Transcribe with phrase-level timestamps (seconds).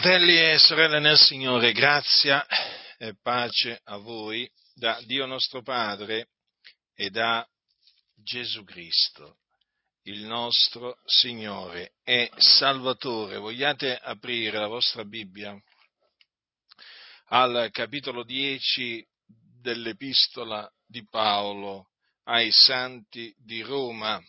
[0.00, 2.46] Fratelli e sorelle nel Signore, grazia
[2.98, 6.28] e pace a voi da Dio nostro Padre
[6.94, 7.44] e da
[8.14, 9.38] Gesù Cristo,
[10.02, 13.38] il nostro Signore e Salvatore.
[13.38, 15.60] Vogliate aprire la vostra Bibbia
[17.30, 19.04] al capitolo 10
[19.60, 21.88] dell'Epistola di Paolo
[22.22, 24.22] ai Santi di Roma.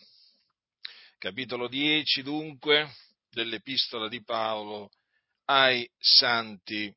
[1.16, 2.92] Capitolo 10 dunque
[3.30, 4.90] dell'Epistola di Paolo
[5.50, 6.94] ai santi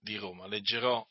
[0.00, 0.48] di Roma.
[0.48, 1.06] Leggerò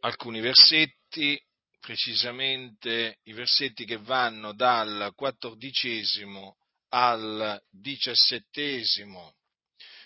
[0.00, 1.40] alcuni versetti,
[1.78, 6.56] precisamente i versetti che vanno dal quattordicesimo
[6.88, 9.36] al diciassettesimo.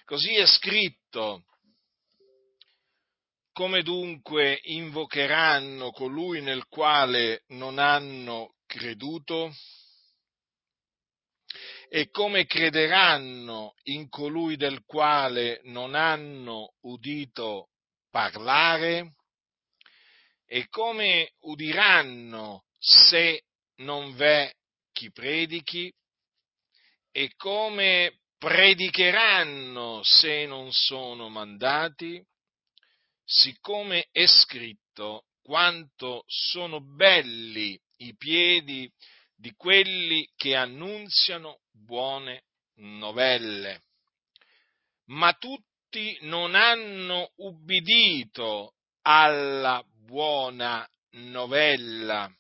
[0.04, 1.46] Così è scritto.
[3.52, 9.54] Come dunque invocheranno colui nel quale non hanno creduto?
[11.92, 17.70] E come crederanno in colui del quale non hanno udito
[18.10, 19.14] parlare?
[20.46, 23.42] E come udiranno se
[23.78, 24.52] non v'è
[24.92, 25.92] chi predichi?
[27.10, 32.24] E come predicheranno se non sono mandati?
[33.24, 38.88] Siccome è scritto quanto sono belli i piedi
[39.40, 43.84] di quelli che annunziano buone novelle.
[45.06, 52.30] Ma tutti non hanno ubbidito alla buona novella,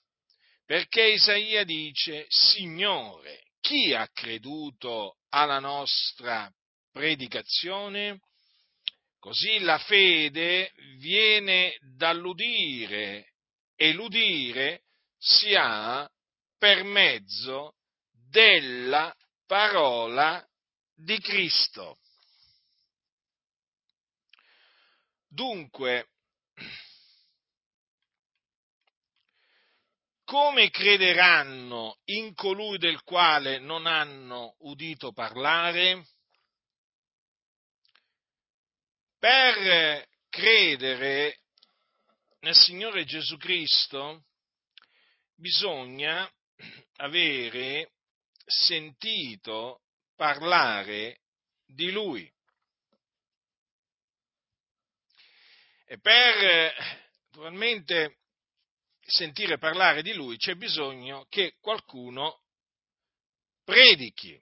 [0.66, 6.52] perché Isaia dice, Signore, chi ha creduto alla nostra
[6.92, 8.20] predicazione?
[9.18, 13.32] Così la fede viene dall'udire
[13.74, 14.82] e l'udire
[15.18, 16.08] si ha
[16.60, 17.76] per mezzo
[18.10, 19.16] della
[19.46, 20.46] parola
[20.94, 21.98] di Cristo.
[25.26, 26.10] Dunque,
[30.24, 36.06] come crederanno in colui del quale non hanno udito parlare?
[39.18, 41.38] Per credere
[42.40, 44.26] nel Signore Gesù Cristo
[45.36, 46.30] bisogna
[47.00, 47.92] avere
[48.44, 49.82] sentito
[50.16, 51.20] parlare
[51.66, 52.30] di lui.
[55.86, 56.74] E per
[57.26, 58.18] naturalmente
[59.00, 62.42] sentire parlare di lui c'è bisogno che qualcuno
[63.64, 64.40] predichi.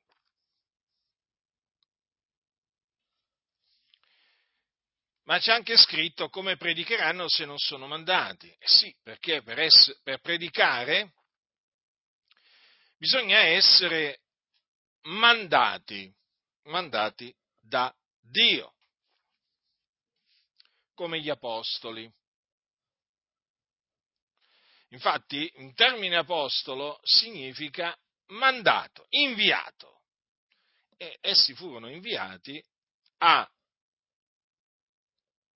[5.25, 8.49] Ma c'è anche scritto come predicheranno se non sono mandati.
[8.59, 11.13] Eh sì, perché per, ess- per predicare
[12.99, 14.21] bisogna essere
[15.03, 16.13] mandati,
[16.65, 18.75] mandati da Dio,
[20.95, 22.13] come gli apostoli.
[24.89, 27.97] Infatti, il termine apostolo significa
[28.29, 30.03] mandato, inviato.
[30.97, 32.61] E essi furono inviati
[33.19, 33.49] a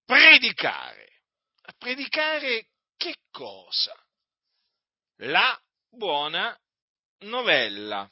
[0.05, 1.23] predicare.
[1.63, 3.97] A predicare che cosa?
[5.17, 6.57] La buona
[7.23, 8.11] novella.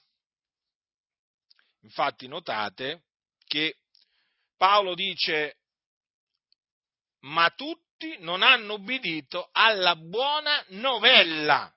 [1.83, 3.05] Infatti notate
[3.47, 3.77] che
[4.57, 5.57] Paolo dice,
[7.21, 11.75] ma tutti non hanno ubbidito alla buona novella.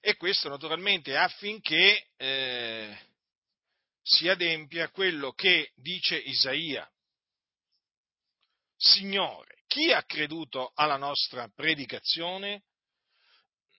[0.00, 2.98] E questo naturalmente affinché eh,
[4.02, 6.86] si adempia quello che dice Isaia.
[8.76, 12.64] Signore, chi ha creduto alla nostra predicazione?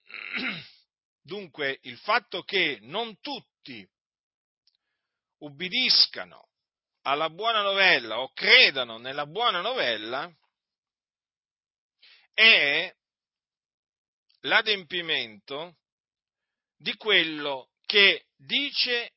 [1.22, 3.86] Dunque il fatto che non tutti
[5.38, 6.50] ubbidiscano
[7.02, 10.32] alla buona novella o credano nella buona novella
[12.32, 12.94] è
[14.40, 15.76] l'adempimento
[16.76, 19.12] di quello che dice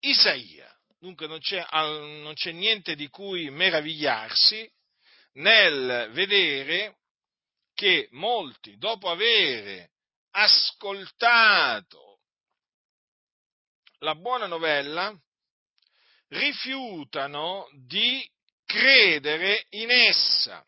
[0.00, 0.70] Isaia.
[0.98, 4.70] Dunque non c'è, non c'è niente di cui meravigliarsi
[5.34, 6.98] nel vedere
[7.74, 9.93] che molti, dopo avere
[10.36, 12.20] ascoltato
[13.98, 15.16] la buona novella,
[16.28, 18.28] rifiutano di
[18.64, 20.64] credere in essa.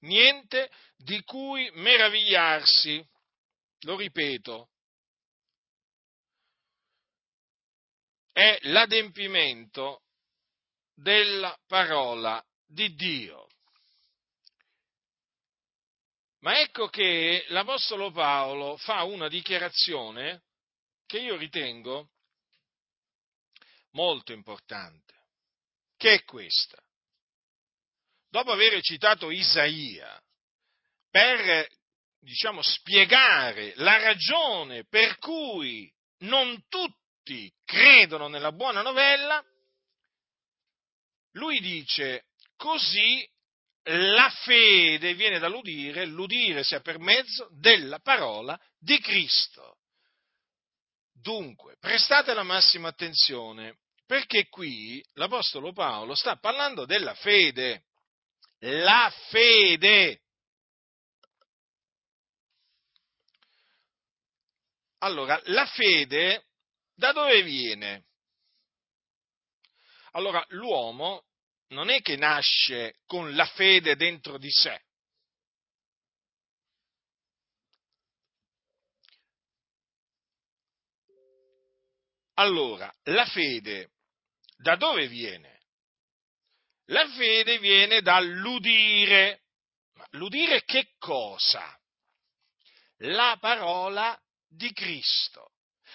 [0.00, 3.06] Niente di cui meravigliarsi,
[3.80, 4.70] lo ripeto,
[8.32, 10.04] è l'adempimento
[10.94, 13.49] della parola di Dio.
[16.40, 20.42] Ma ecco che l'Apostolo Paolo fa una dichiarazione
[21.06, 22.08] che io ritengo
[23.92, 25.14] molto importante,
[25.96, 26.78] che è questa.
[28.28, 30.22] Dopo aver citato Isaia
[31.10, 31.68] per,
[32.20, 39.44] diciamo, spiegare la ragione per cui non tutti credono nella buona novella,
[41.32, 42.26] lui dice
[42.56, 43.28] così
[43.84, 49.78] la fede viene dall'udire, l'udire sia per mezzo della parola di Cristo.
[51.12, 57.84] Dunque, prestate la massima attenzione, perché qui l'Apostolo Paolo sta parlando della fede.
[58.58, 60.20] La fede.
[64.98, 66.46] Allora, la fede
[66.94, 68.04] da dove viene?
[70.12, 71.24] Allora, l'uomo
[71.70, 74.80] non è che nasce con la fede dentro di sé.
[82.34, 83.90] Allora, la fede
[84.56, 85.60] da dove viene?
[86.86, 89.42] La fede viene dall'udire.
[89.94, 91.78] Ma l'udire che cosa?
[93.02, 94.18] La parola
[94.48, 95.52] di Cristo.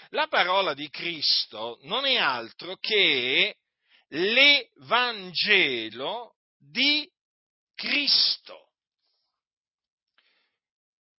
[0.10, 3.58] La parola di Cristo non è altro che
[4.10, 5.56] l'Evangelo
[6.58, 7.12] di
[7.74, 8.72] Cristo.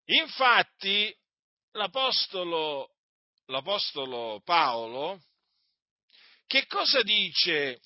[0.04, 1.14] Infatti
[1.72, 2.94] l'Apostolo,
[3.46, 5.20] l'Apostolo Paolo
[6.46, 7.80] che cosa dice?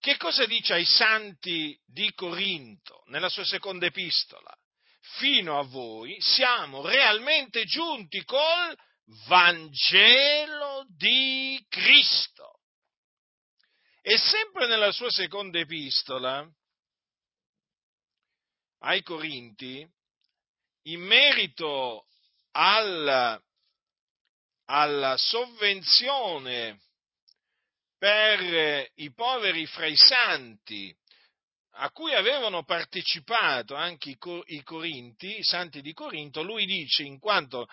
[0.00, 4.50] Che cosa dice ai santi di Corinto nella sua seconda epistola?
[5.18, 8.74] Fino a voi siamo realmente giunti col
[9.26, 12.60] Vangelo di Cristo.
[14.02, 16.48] E sempre nella sua seconda epistola
[18.82, 19.86] ai Corinti,
[20.84, 22.06] in merito
[22.52, 23.42] al,
[24.64, 26.80] alla sovvenzione
[27.98, 30.96] per i poveri fra i santi,
[31.74, 37.68] a cui avevano partecipato anche i, Corinti, i santi di Corinto, lui dice in quanto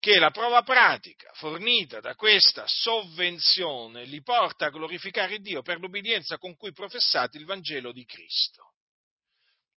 [0.00, 6.38] che la prova pratica fornita da questa sovvenzione li porta a glorificare Dio per l'ubbidienza
[6.38, 8.72] con cui professate il Vangelo di Cristo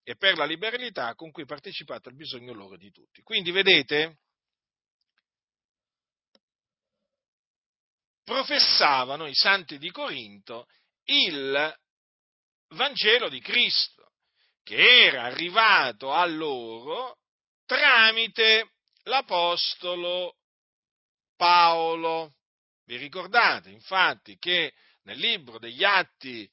[0.01, 3.21] e per la liberalità con cui partecipate al bisogno loro di tutti.
[3.21, 4.19] Quindi vedete,
[8.23, 10.67] professavano i santi di Corinto
[11.05, 11.77] il
[12.69, 14.13] Vangelo di Cristo,
[14.63, 17.17] che era arrivato a loro
[17.65, 18.72] tramite
[19.03, 20.37] l'Apostolo
[21.35, 22.35] Paolo.
[22.85, 24.73] Vi ricordate infatti che
[25.03, 26.49] nel libro degli Atti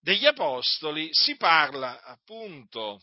[0.00, 3.02] degli Apostoli si parla appunto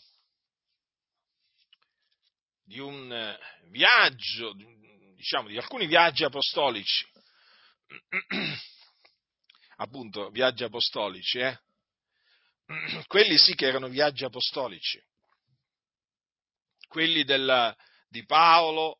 [2.63, 3.37] di un
[3.69, 7.05] viaggio, diciamo di alcuni viaggi apostolici,
[9.77, 11.59] appunto viaggi apostolici, eh?
[13.07, 14.99] quelli sì che erano viaggi apostolici,
[16.87, 17.75] quelli della,
[18.15, 18.99] di Paolo,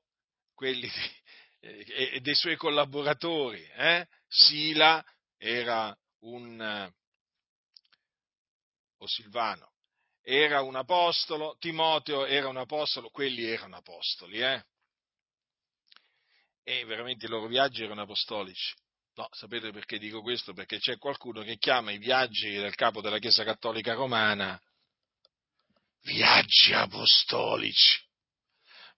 [0.54, 3.64] quelli di, eh, e dei suoi collaboratori.
[3.76, 4.06] Eh?
[4.28, 5.02] Sila
[5.38, 6.92] era un,
[8.98, 9.72] o Silvano,
[10.22, 14.66] era un apostolo, Timoteo era un apostolo, quelli erano apostoli, eh?
[16.64, 18.74] E veramente i loro viaggi erano apostolici.
[19.14, 20.52] No, sapete perché dico questo?
[20.52, 24.60] Perché c'è qualcuno che chiama i viaggi del capo della Chiesa Cattolica Romana
[26.02, 28.05] viaggi apostolici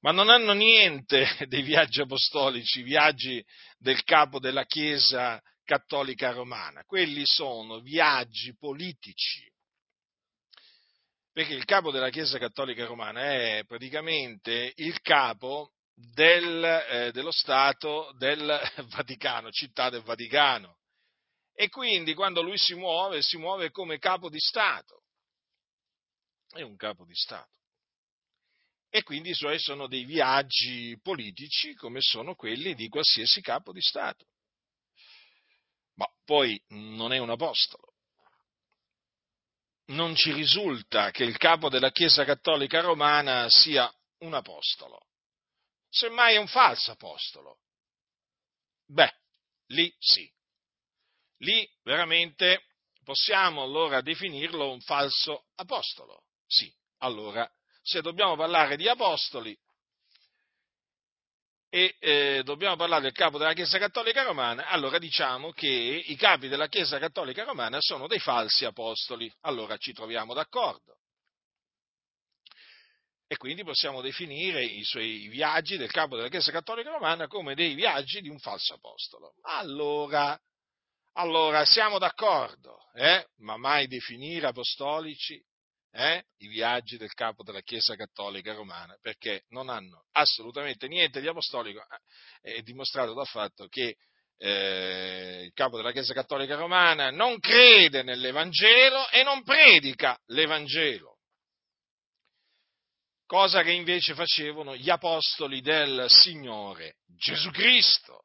[0.02, 3.44] ma non hanno niente dei viaggi apostolici, viaggi
[3.78, 6.84] del capo della Chiesa cattolica romana.
[6.84, 9.46] Quelli sono viaggi politici.
[11.32, 18.12] Perché il capo della Chiesa cattolica romana è praticamente il capo del, eh, dello Stato
[18.18, 20.78] del Vaticano, città del Vaticano.
[21.54, 25.04] E quindi quando lui si muove, si muove come capo di Stato.
[26.50, 27.56] È un capo di Stato
[28.90, 33.82] e quindi i suoi sono dei viaggi politici come sono quelli di qualsiasi capo di
[33.82, 34.26] Stato.
[35.96, 37.94] Ma poi non è un apostolo.
[39.88, 45.08] Non ci risulta che il capo della Chiesa Cattolica Romana sia un apostolo.
[45.90, 47.60] Semmai è un falso apostolo.
[48.86, 49.14] Beh,
[49.68, 50.30] lì sì.
[51.38, 52.66] Lì veramente
[53.04, 56.24] possiamo allora definirlo un falso apostolo.
[56.46, 57.50] Sì, allora
[57.88, 59.58] se dobbiamo parlare di apostoli
[61.70, 65.68] e eh, dobbiamo parlare del capo della Chiesa Cattolica Romana, allora diciamo che
[66.06, 69.34] i capi della Chiesa Cattolica Romana sono dei falsi apostoli.
[69.42, 70.98] Allora ci troviamo d'accordo.
[73.30, 77.74] e quindi possiamo definire i suoi viaggi del capo della Chiesa Cattolica Romana come dei
[77.74, 79.34] viaggi di un falso apostolo.
[79.44, 80.38] Allora,
[81.14, 83.28] allora siamo d'accordo, eh?
[83.38, 85.42] ma mai definire apostolici
[85.98, 86.24] eh?
[86.38, 91.82] i viaggi del capo della Chiesa Cattolica Romana, perché non hanno assolutamente niente di apostolico,
[92.42, 93.96] eh, è dimostrato dal fatto che
[94.38, 101.18] eh, il capo della Chiesa Cattolica Romana non crede nell'Evangelo e non predica l'Evangelo
[103.28, 108.24] cosa che invece facevano gli apostoli del Signore Gesù Cristo.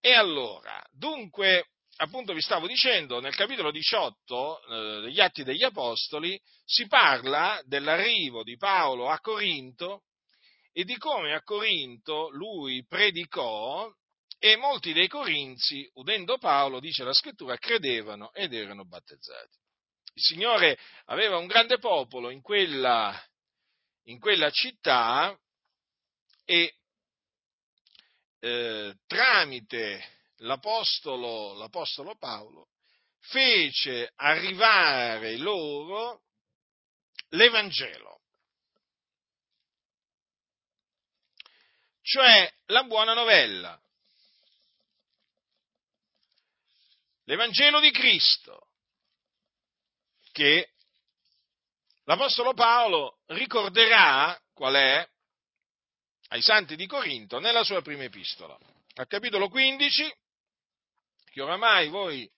[0.00, 6.40] E allora, dunque, appunto vi stavo dicendo, nel capitolo 18 eh, degli Atti degli Apostoli
[6.64, 10.02] si parla dell'arrivo di Paolo a Corinto
[10.72, 13.90] e di come a Corinto lui predicò
[14.38, 19.56] e molti dei corinzi, udendo Paolo, dice la scrittura, credevano ed erano battezzati.
[20.14, 23.16] Il Signore aveva un grande popolo in quella,
[24.06, 25.38] in quella città
[26.44, 26.74] e
[28.40, 32.68] eh, tramite l'apostolo, l'apostolo Paolo
[33.18, 36.22] fece arrivare loro
[37.30, 38.20] l'Evangelo,
[42.02, 43.80] cioè la buona novella,
[47.24, 48.68] l'Evangelo di Cristo,
[50.32, 50.72] che
[52.04, 55.08] L'Apostolo Paolo ricorderà qual è
[56.28, 58.58] ai santi di Corinto nella sua prima epistola,
[58.94, 60.12] al capitolo 15,
[61.32, 62.30] che oramai voi,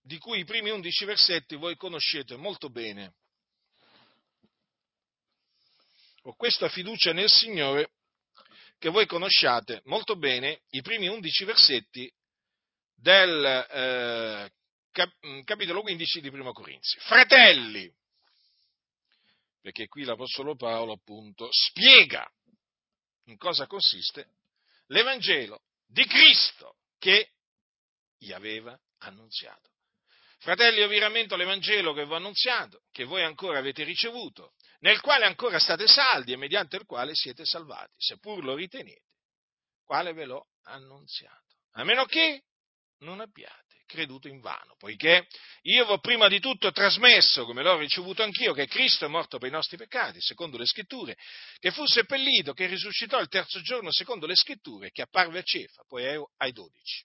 [0.00, 3.14] di cui i primi undici versetti voi conoscete molto bene.
[6.22, 7.90] Ho questa fiducia nel Signore
[8.78, 12.10] che voi conosciate molto bene i primi undici versetti
[12.94, 14.50] del eh,
[14.90, 16.98] cap- capitolo 15 di Primo Corinzi.
[17.00, 17.92] Fratelli,
[19.60, 22.26] perché qui l'Apostolo Paolo appunto spiega
[23.24, 24.30] in cosa consiste
[24.86, 27.35] l'Evangelo di Cristo che
[28.26, 29.70] gli aveva annunziato.
[30.38, 35.00] Fratelli, io vi rammento l'Evangelo che vi ho annunziato, che voi ancora avete ricevuto, nel
[35.00, 39.02] quale ancora state saldi e mediante il quale siete salvati, seppur lo ritenete,
[39.82, 41.54] quale ve l'ho annunziato.
[41.72, 42.42] A meno che
[42.98, 45.26] non abbiate creduto in vano, poiché
[45.62, 49.38] io vi ho prima di tutto trasmesso, come l'ho ricevuto anch'io, che Cristo è morto
[49.38, 51.16] per i nostri peccati, secondo le scritture,
[51.58, 55.84] che fu seppellito, che risuscitò il terzo giorno, secondo le scritture, che apparve a Cefa,
[55.86, 56.04] poi
[56.36, 57.04] ai dodici.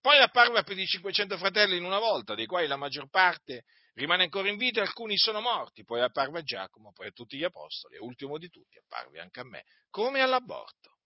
[0.00, 3.64] Poi apparve a più di 500 fratelli in una volta, dei quali la maggior parte
[3.94, 5.84] rimane ancora in vita e alcuni sono morti.
[5.84, 9.40] Poi apparve a Giacomo, poi a tutti gli apostoli, e ultimo di tutti apparve anche
[9.40, 10.96] a me, come all'aborto.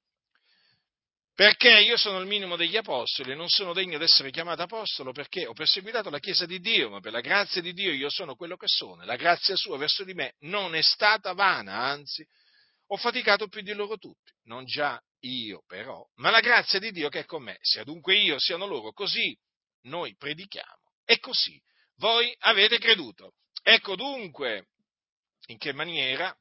[1.35, 5.11] Perché io sono il minimo degli apostoli e non sono degno di essere chiamato apostolo
[5.11, 8.37] perché ho perseguitato la Chiesa di Dio, ma per la grazia di Dio io sono
[8.37, 9.05] quello che sono.
[9.05, 12.25] La grazia sua verso di me non è stata vana, anzi,
[12.87, 14.33] ho faticato più di loro tutti.
[14.45, 18.17] Non già io però, ma la grazia di Dio che è con me, sia dunque
[18.17, 19.37] io, siano loro, così
[19.83, 21.61] noi predichiamo e così
[21.97, 23.35] voi avete creduto.
[23.63, 24.69] Ecco dunque
[25.47, 26.35] in che maniera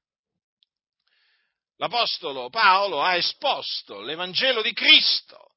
[1.77, 5.55] l'Apostolo Paolo ha esposto l'Evangelo di Cristo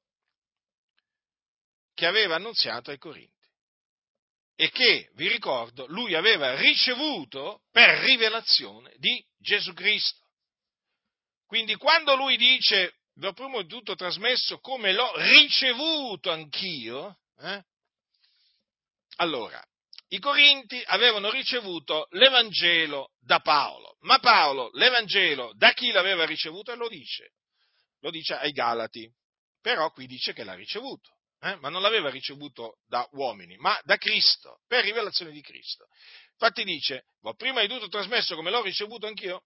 [1.93, 3.35] che aveva annunziato ai Corinti
[4.59, 10.25] e che, vi ricordo, lui aveva ricevuto per rivelazione di Gesù Cristo.
[11.45, 17.63] Quindi quando lui dice, vi ho prima di tutto trasmesso come l'ho ricevuto anch'io, eh?
[19.17, 19.63] allora,
[20.09, 26.71] i Corinti avevano ricevuto l'Evangelo da Paolo, ma Paolo l'Evangelo da chi l'aveva ricevuto?
[26.71, 27.33] E lo dice,
[28.01, 29.11] lo dice ai Galati,
[29.61, 31.55] però qui dice che l'ha ricevuto, eh?
[31.55, 35.87] ma non l'aveva ricevuto da uomini, ma da Cristo, per rivelazione di Cristo.
[36.33, 39.43] Infatti dice, ho prima di tutto trasmesso come l'ho ricevuto anch'io.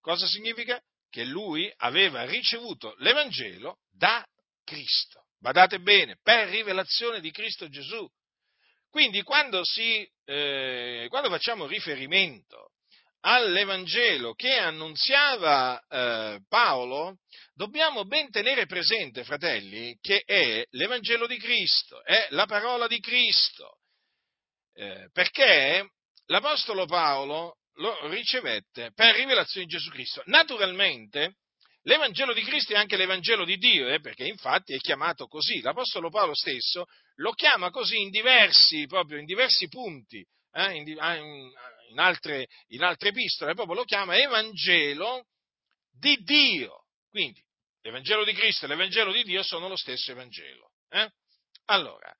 [0.00, 0.82] Cosa significa?
[1.10, 4.24] Che lui aveva ricevuto l'Evangelo da
[4.64, 5.24] Cristo.
[5.40, 8.06] Badate bene, per rivelazione di Cristo Gesù.
[8.90, 12.72] Quindi quando, si, eh, quando facciamo riferimento
[13.20, 17.18] all'Evangelo che annunziava eh, Paolo,
[17.52, 23.78] dobbiamo ben tenere presente, fratelli, che è l'Evangelo di Cristo, è la parola di Cristo,
[24.74, 25.90] eh, perché
[26.26, 30.22] l'Apostolo Paolo lo ricevette per rivelazione di Gesù Cristo.
[30.26, 31.36] Naturalmente,
[31.82, 35.62] L'Evangelo di Cristo è anche l'Evangelo di Dio, eh, perché infatti è chiamato così.
[35.62, 36.84] L'Apostolo Paolo stesso
[37.16, 41.50] lo chiama così in diversi, proprio in diversi punti, eh, in, ah, in,
[41.90, 45.28] in, altre, in altre epistole, proprio lo chiama Evangelo
[45.90, 46.84] di Dio.
[47.08, 47.42] Quindi
[47.80, 50.72] l'Evangelo di Cristo e l'Evangelo di Dio sono lo stesso Evangelo.
[50.90, 51.08] Eh?
[51.66, 52.12] Allora,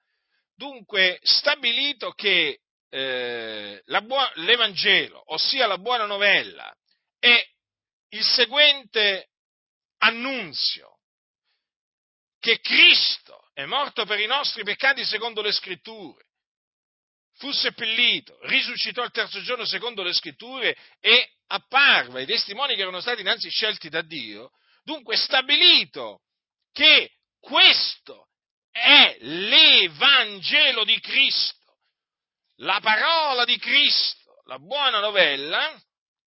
[0.55, 6.75] dunque, stabilito che eh, buona, l'Evangelo, ossia la buona novella,
[7.19, 7.45] è
[8.11, 9.29] il seguente
[9.99, 10.99] annunzio,
[12.41, 16.25] che Cristo è morto per i nostri peccati secondo le scritture,
[17.39, 22.21] fu seppellito, risuscitò il terzo giorno secondo le scritture e apparve.
[22.21, 24.51] Ai testimoni che erano stati innanzi scelti da Dio,
[24.83, 26.23] dunque stabilito
[26.73, 28.29] che questo
[28.71, 31.58] è l'Evangelo di Cristo,
[32.59, 35.75] la parola di Cristo, la buona novella,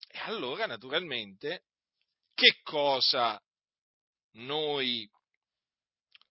[0.08, 1.66] e allora naturalmente
[2.34, 3.42] che cosa
[4.34, 5.10] noi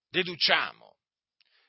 [0.09, 0.97] deduciamo?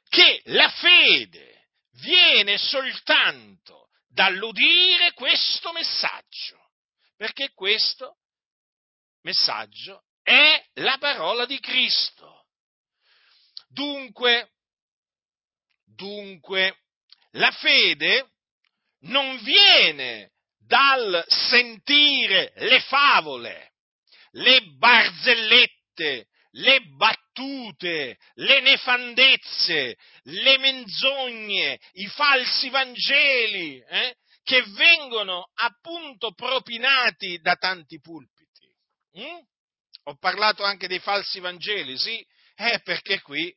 [0.09, 1.69] Che la fede
[2.01, 6.71] viene soltanto dall'udire questo messaggio,
[7.15, 8.17] perché questo
[9.21, 12.47] messaggio è la parola di Cristo.
[13.69, 14.53] Dunque,
[15.83, 16.76] dunque,
[17.59, 18.31] fede
[19.01, 23.73] non viene dal sentire le favole,
[24.31, 36.33] le barzellette, le battute, le nefandezze, le menzogne, i falsi Vangeli, eh, che vengono appunto
[36.33, 38.73] propinati da tanti pulpiti.
[39.19, 39.39] Mm?
[40.03, 43.53] Ho parlato anche dei falsi Vangeli, sì, eh, perché qui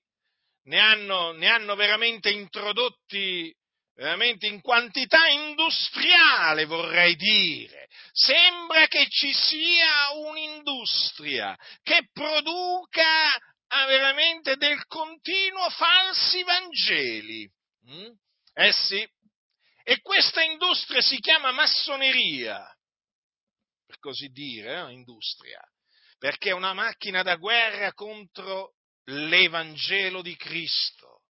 [0.64, 3.54] ne hanno, ne hanno veramente introdotti
[4.00, 7.86] veramente in quantità industriale, vorrei dire.
[8.12, 13.38] Sembra che ci sia un'industria che produca
[13.86, 17.46] veramente del continuo falsi Vangeli.
[17.90, 18.10] Mm?
[18.54, 19.06] Eh sì.
[19.82, 22.64] E questa industria si chiama massoneria,
[23.84, 25.60] per così dire, eh, industria,
[26.16, 31.22] perché è una macchina da guerra contro l'Evangelo di Cristo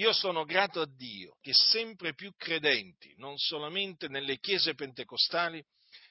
[0.00, 5.62] io sono grato a Dio che sempre più credenti, non solamente nelle chiese pentecostali,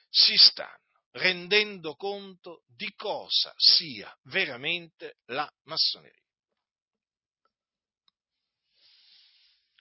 [0.08, 0.78] si stanno
[1.12, 6.18] rendendo conto di cosa sia veramente la massoneria.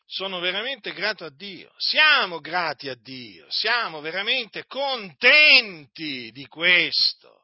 [0.06, 7.40] Sono veramente grato a Dio, siamo grati a Dio, siamo veramente contenti di questo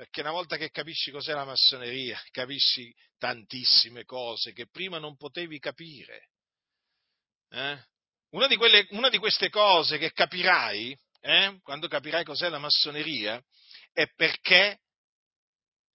[0.00, 5.58] perché una volta che capisci cos'è la massoneria, capisci tantissime cose che prima non potevi
[5.58, 6.30] capire.
[7.50, 7.78] Eh?
[8.30, 13.38] Una, di quelle, una, di queste cose che capirai, eh, quando capirai cos'è la massoneria,
[13.92, 14.80] è perché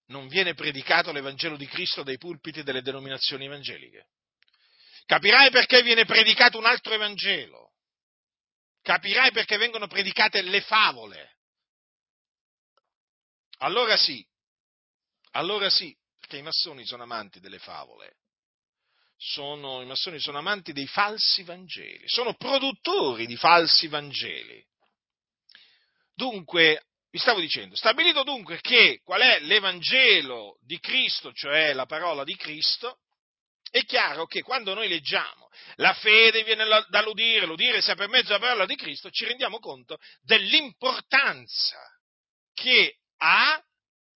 [0.08, 4.10] non viene predicato l'Evangelo di Cristo dai pulpiti delle denominazioni evangeliche.
[5.06, 7.74] Capirai perché viene predicato un altro Evangelo.
[8.82, 11.36] Capirai perché vengono predicate le favole
[13.60, 14.26] allora sì,
[15.32, 15.96] allora sì,
[16.36, 18.18] perché i massoni sono amanti delle favole.
[19.18, 24.64] Sono, I massoni sono amanti dei falsi Vangeli, sono produttori di falsi Vangeli.
[26.14, 32.24] Dunque, vi stavo dicendo, stabilito dunque che qual è l'Evangelo di Cristo, cioè la parola
[32.24, 33.00] di Cristo,
[33.72, 38.40] è chiaro che quando noi leggiamo la fede viene dall'udire, l'udire sia per mezzo della
[38.40, 41.78] parola di Cristo, ci rendiamo conto dell'importanza
[42.54, 43.62] che ha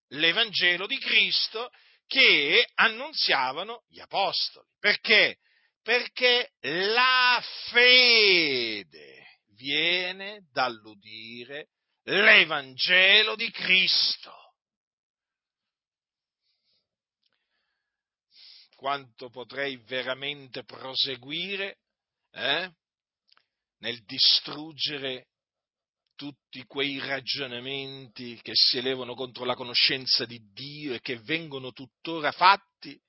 [0.10, 1.71] l'Evangelo di Cristo
[2.10, 4.67] che annunziavano gli apostoli.
[4.80, 5.38] Perché?
[5.84, 11.69] Perché la fede viene dall'udire
[12.04, 14.34] l'Evangelo di Cristo.
[18.76, 21.78] Quanto potrei veramente proseguire
[22.32, 22.72] eh,
[23.82, 25.28] nel distruggere
[26.19, 32.34] tutti quei ragionamenti che si elevano contro la conoscenza di Dio e che vengono tuttora
[32.34, 32.99] fatti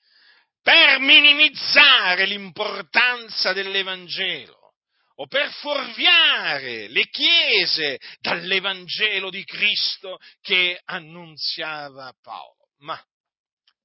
[0.62, 4.75] per minimizzare l'importanza dell'Evangelo
[5.16, 12.68] o per fuorviare le chiese dall'Evangelo di Cristo che annunziava Paolo.
[12.79, 13.05] Ma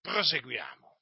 [0.01, 0.99] proseguiamo.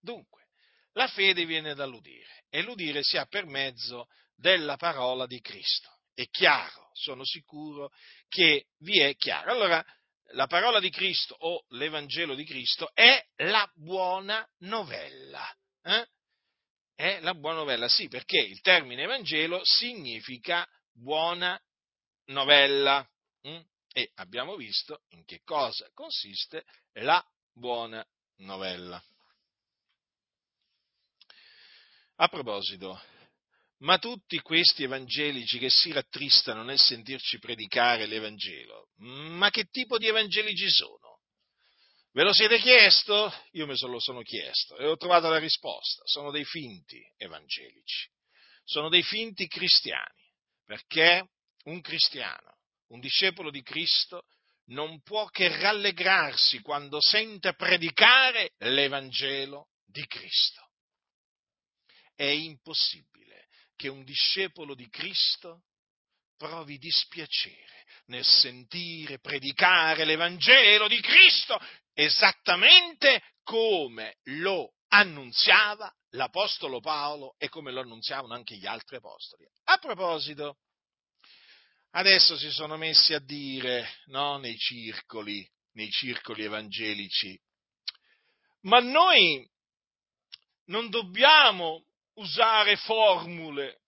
[0.00, 0.48] Dunque,
[0.94, 6.28] la fede viene dall'udire e l'udire si ha per mezzo della parola di Cristo è
[6.30, 7.92] chiaro, sono sicuro
[8.26, 9.52] che vi è chiaro.
[9.52, 9.84] Allora,
[10.30, 15.46] la parola di Cristo o l'Evangelo di Cristo è la buona novella.
[15.82, 16.06] Eh?
[16.94, 21.60] È la buona novella, sì, perché il termine Evangelo significa buona
[22.30, 23.06] novella.
[23.42, 23.60] Hm?
[23.92, 28.02] E abbiamo visto in che cosa consiste la buona
[28.36, 29.02] novella.
[32.16, 32.98] A proposito,
[33.78, 40.06] ma tutti questi evangelici che si rattristano nel sentirci predicare l'Evangelo, ma che tipo di
[40.06, 41.20] evangelici sono?
[42.12, 43.30] Ve lo siete chiesto?
[43.52, 46.02] Io me lo sono chiesto e ho trovato la risposta.
[46.06, 48.08] Sono dei finti evangelici,
[48.64, 50.24] sono dei finti cristiani,
[50.64, 51.28] perché
[51.64, 52.56] un cristiano
[52.88, 54.24] un discepolo di Cristo
[54.66, 60.70] non può che rallegrarsi quando sente predicare l'Evangelo di Cristo.
[62.14, 63.25] È impossibile
[63.76, 65.64] che un discepolo di Cristo
[66.36, 71.58] provi dispiacere nel sentire predicare l'Evangelo di Cristo
[71.92, 79.46] esattamente come lo annunziava l'Apostolo Paolo e come lo annunziavano anche gli altri apostoli.
[79.64, 80.58] A proposito,
[81.90, 87.38] adesso si sono messi a dire, no, nei circoli, nei circoli evangelici,
[88.62, 89.48] ma noi
[90.66, 91.84] non dobbiamo
[92.16, 93.80] usare formule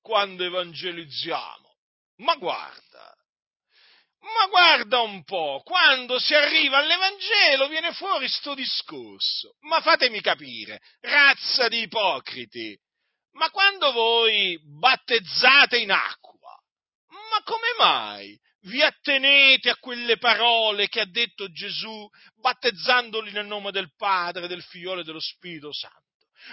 [0.00, 1.74] quando evangelizziamo.
[2.16, 3.14] Ma guarda,
[4.20, 9.56] ma guarda un po', quando si arriva all'Evangelo viene fuori sto discorso.
[9.60, 12.76] Ma fatemi capire, razza di ipocriti,
[13.32, 16.58] ma quando voi battezzate in acqua,
[17.08, 22.08] ma come mai vi attenete a quelle parole che ha detto Gesù
[22.40, 26.05] battezzandoli nel nome del Padre, del Figlio e dello Spirito Santo?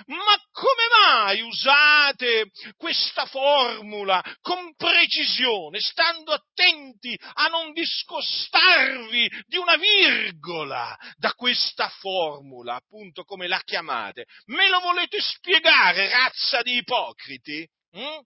[0.07, 9.75] Ma come mai usate questa formula con precisione, stando attenti a non discostarvi di una
[9.77, 14.25] virgola da questa formula, appunto come la chiamate?
[14.45, 17.67] Me lo volete spiegare, razza di ipocriti?
[17.97, 18.19] Mm?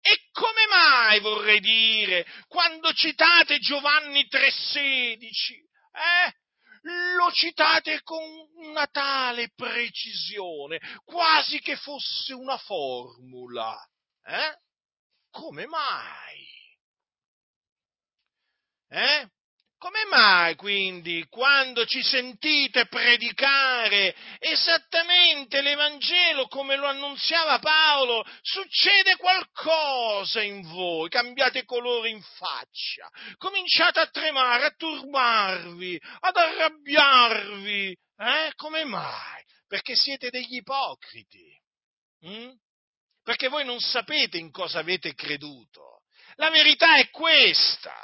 [0.00, 5.18] E come mai vorrei dire, quando citate Giovanni 3,16,
[5.92, 6.32] eh?
[6.82, 8.22] Lo citate con
[8.56, 13.76] una tale precisione, quasi che fosse una formula.
[14.24, 14.58] Eh?
[15.30, 16.46] Come mai?
[18.88, 19.30] Eh?
[19.78, 30.42] Come mai quindi quando ci sentite predicare esattamente l'Evangelo come lo annunziava Paolo, succede qualcosa
[30.42, 37.96] in voi, cambiate colore in faccia, cominciate a tremare, a turbarvi, ad arrabbiarvi?
[38.16, 38.52] Eh?
[38.56, 39.44] Come mai?
[39.68, 41.56] Perché siete degli ipocriti.
[42.26, 42.50] Mm?
[43.22, 46.02] Perché voi non sapete in cosa avete creduto.
[46.34, 47.94] La verità è questa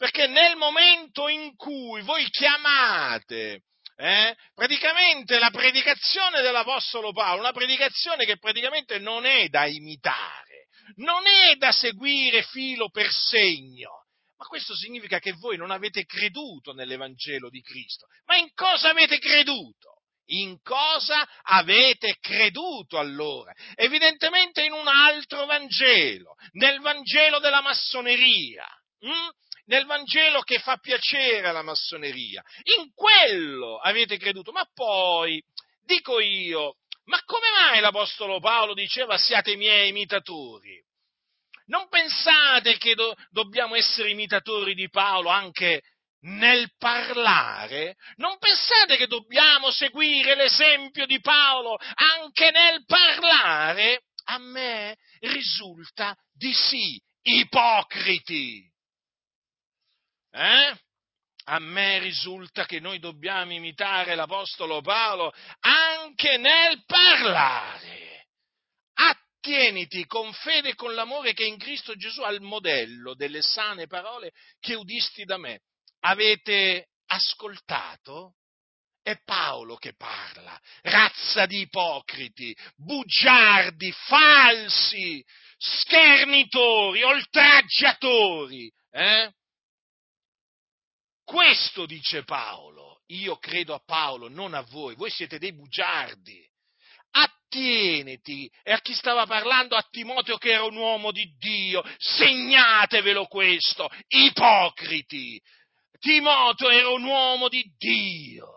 [0.00, 3.64] perché nel momento in cui voi chiamate
[3.96, 11.26] eh, praticamente la predicazione dell'Apostolo Paolo, una predicazione che praticamente non è da imitare, non
[11.26, 14.06] è da seguire filo per segno,
[14.38, 18.06] ma questo significa che voi non avete creduto nell'Evangelo di Cristo.
[18.24, 19.96] Ma in cosa avete creduto?
[20.28, 23.52] In cosa avete creduto allora?
[23.74, 28.64] Evidentemente in un altro Vangelo, nel Vangelo della massoneria.
[29.00, 29.28] Hm?
[29.70, 32.42] Nel Vangelo che fa piacere alla massoneria.
[32.76, 34.50] In quello avete creduto.
[34.50, 35.42] Ma poi,
[35.84, 40.82] dico io, ma come mai l'Apostolo Paolo diceva siate miei imitatori?
[41.66, 45.82] Non pensate che do- dobbiamo essere imitatori di Paolo anche
[46.22, 47.94] nel parlare?
[48.16, 54.02] Non pensate che dobbiamo seguire l'esempio di Paolo anche nel parlare?
[54.24, 58.69] A me risulta di sì, ipocriti.
[60.32, 60.78] Eh?
[61.44, 68.28] A me risulta che noi dobbiamo imitare l'Apostolo Paolo anche nel parlare.
[68.94, 73.86] Attieniti con fede e con l'amore che è in Cristo Gesù al modello delle sane
[73.86, 75.62] parole che udisti da me.
[76.00, 78.34] Avete ascoltato?
[79.02, 85.24] È Paolo che parla, razza di ipocriti, bugiardi, falsi,
[85.56, 88.70] schernitori, oltraggiatori.
[88.90, 89.32] Eh?
[91.30, 93.02] Questo dice Paolo.
[93.10, 94.96] Io credo a Paolo, non a voi.
[94.96, 96.44] Voi siete dei bugiardi.
[97.12, 98.50] Attieniti.
[98.64, 99.76] E a chi stava parlando?
[99.76, 101.84] A Timoteo che era un uomo di Dio.
[101.98, 103.88] Segnatevelo questo.
[104.08, 105.40] Ipocriti.
[106.00, 108.48] Timoteo era un uomo di Dio.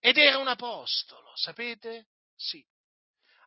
[0.00, 2.08] Ed era un apostolo, sapete?
[2.36, 2.62] Sì.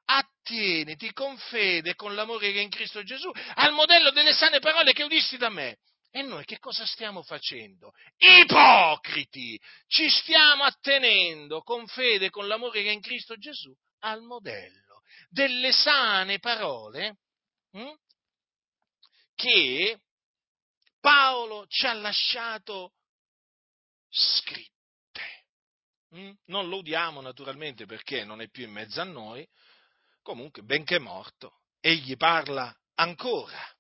[0.06, 4.94] Attieniti con fede, con l'amore che è in Cristo Gesù, al modello delle sane parole
[4.94, 5.78] che udisti da me
[6.12, 7.94] e noi che cosa stiamo facendo?
[8.18, 9.60] Ipocriti!
[9.88, 15.72] Ci stiamo attenendo con fede, con l'amore che è in Cristo Gesù, al modello delle
[15.72, 17.18] sane parole
[17.72, 17.94] hm,
[19.36, 20.00] che
[21.00, 22.94] Paolo ci ha lasciato
[24.10, 25.46] scritte.
[26.10, 26.32] Hm?
[26.46, 29.48] Non lo udiamo naturalmente perché non è più in mezzo a noi,
[30.22, 33.77] comunque benché morto, egli parla ancora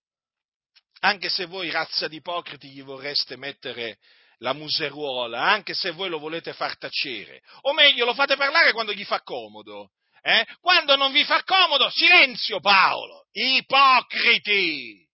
[0.99, 3.97] anche se voi, razza di ipocriti, gli vorreste mettere
[4.39, 8.93] la museruola, anche se voi lo volete far tacere, o meglio, lo fate parlare quando
[8.93, 9.91] gli fa comodo.
[10.21, 10.45] Eh?
[10.59, 15.07] Quando non vi fa comodo, silenzio Paolo, ipocriti!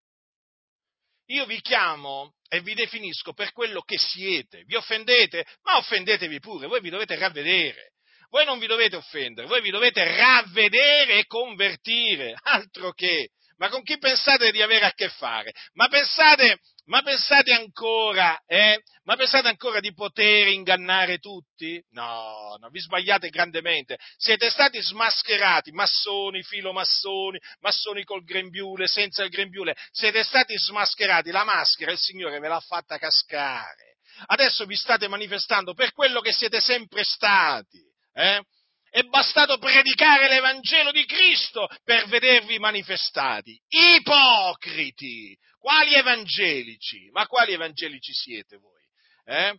[1.33, 4.63] io vi chiamo e vi definisco per quello che siete.
[4.65, 5.45] Vi offendete?
[5.63, 7.93] Ma offendetevi pure, voi vi dovete ravvedere.
[8.29, 13.29] Voi non vi dovete offendere, voi vi dovete ravvedere e convertire, altro che.
[13.57, 15.53] Ma con chi pensate di avere a che fare?
[15.73, 18.81] Ma pensate, ma pensate ancora, eh?
[19.03, 21.81] Ma pensate ancora di poter ingannare tutti?
[21.91, 23.97] No, no, vi sbagliate grandemente.
[24.17, 29.75] Siete stati smascherati, massoni, filomassoni, massoni col grembiule, senza il grembiule.
[29.91, 33.97] Siete stati smascherati, la maschera il Signore ve l'ha fatta cascare.
[34.25, 37.81] Adesso vi state manifestando per quello che siete sempre stati,
[38.13, 38.41] eh?
[38.93, 43.59] È bastato predicare l'Evangelo di Cristo per vedervi manifestati.
[43.67, 45.35] Ipocriti!
[45.57, 47.09] Quali evangelici?
[47.09, 48.83] Ma quali evangelici siete voi?
[49.25, 49.57] Eh?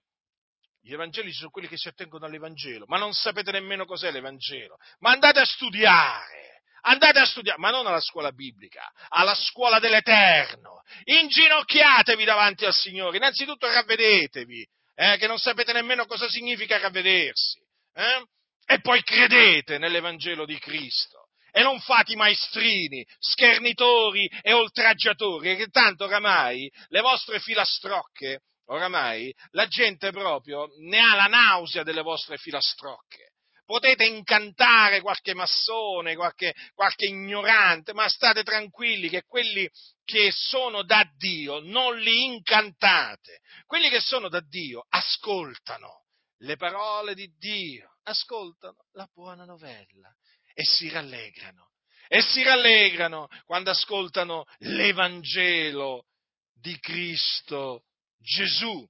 [0.81, 4.77] Gli evangelici sono quelli che si attengono all'Evangelo, ma non sapete nemmeno cos'è l'Evangelo.
[5.01, 10.83] Ma andate a studiare, andate a studiare, ma non alla scuola biblica, alla scuola dell'Eterno.
[11.03, 17.59] Inginocchiatevi davanti al Signore, innanzitutto ravvedetevi, eh, che non sapete nemmeno cosa significa ravvedersi.
[17.95, 18.29] Eh?
[18.67, 26.05] E poi credete nell'Evangelo di Cristo e non fate maestrini, schernitori e oltraggiatori, che tanto
[26.05, 33.35] oramai le vostre filastrocche, oramai la gente proprio ne ha la nausea delle vostre filastrocche.
[33.65, 39.71] Potete incantare qualche massone, qualche, qualche ignorante, ma state tranquilli che quelli
[40.05, 43.39] che sono da Dio non li incantate.
[43.65, 46.03] Quelli che sono da Dio ascoltano
[46.39, 50.15] le parole di Dio ascoltano la buona novella
[50.55, 51.71] e si rallegrano.
[52.09, 56.07] E si rallegrano quando ascoltano l'Evangelo
[56.53, 57.85] di Cristo
[58.19, 58.87] Gesù.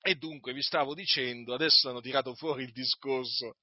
[0.00, 3.56] E dunque vi stavo dicendo, adesso hanno tirato fuori il discorso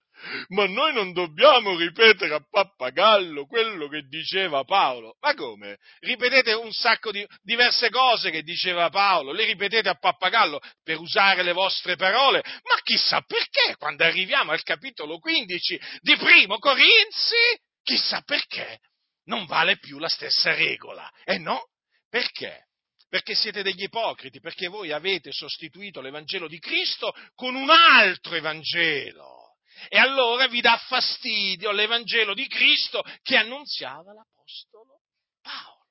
[0.49, 5.17] ma noi non dobbiamo ripetere a pappagallo quello che diceva Paolo.
[5.19, 5.77] Ma come?
[5.99, 11.43] Ripetete un sacco di diverse cose che diceva Paolo, le ripetete a pappagallo per usare
[11.43, 18.21] le vostre parole, ma chissà perché quando arriviamo al capitolo 15 di Primo Corinzi, chissà
[18.21, 18.79] perché
[19.25, 21.09] non vale più la stessa regola.
[21.23, 21.69] E no?
[22.09, 22.63] Perché?
[23.07, 29.44] Perché siete degli ipocriti, perché voi avete sostituito l'Evangelo di Cristo con un altro Evangelo
[29.87, 35.01] e allora vi dà fastidio l'Evangelo di Cristo che annunziava l'Apostolo
[35.41, 35.83] Paolo.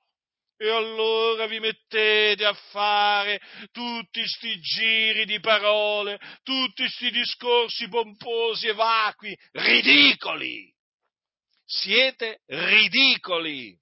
[0.56, 3.40] E allora vi mettete a fare
[3.72, 10.72] tutti questi giri di parole, tutti questi discorsi pomposi e vacui, ridicoli.
[11.64, 13.76] Siete ridicoli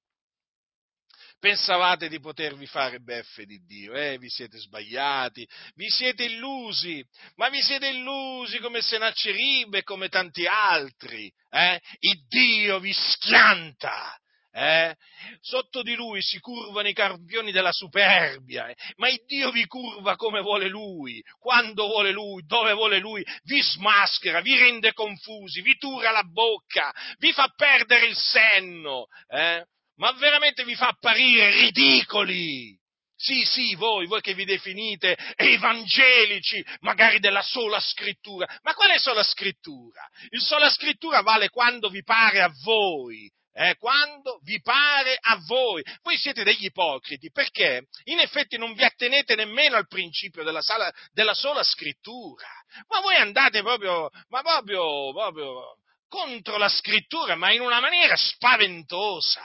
[1.42, 4.16] pensavate di potervi fare beffe di Dio, eh?
[4.16, 10.46] vi siete sbagliati, vi siete illusi, ma vi siete illusi come Sennacherib e come tanti
[10.46, 11.80] altri, eh?
[11.98, 14.16] il Dio vi schianta,
[14.52, 14.94] eh?
[15.40, 18.76] Sotto di lui si curvano i campioni della superbia, eh?
[18.94, 23.60] ma il Dio vi curva come vuole lui, quando vuole lui, dove vuole lui, vi
[23.60, 29.66] smaschera, vi rende confusi, vi tura la bocca, vi fa perdere il senno, eh?
[30.02, 32.76] Ma veramente vi fa apparire ridicoli.
[33.14, 38.48] Sì, sì, voi, voi che vi definite evangelici, magari della sola scrittura.
[38.62, 40.04] Ma quale sola scrittura?
[40.30, 45.84] Il sola scrittura vale quando vi pare a voi, eh, quando vi pare a voi.
[46.02, 50.92] Voi siete degli ipocriti perché in effetti non vi attenete nemmeno al principio della, sala,
[51.12, 52.48] della sola scrittura.
[52.88, 55.76] Ma voi andate proprio, ma proprio, proprio
[56.08, 59.42] contro la scrittura, ma in una maniera spaventosa.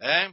[0.00, 0.32] Eh?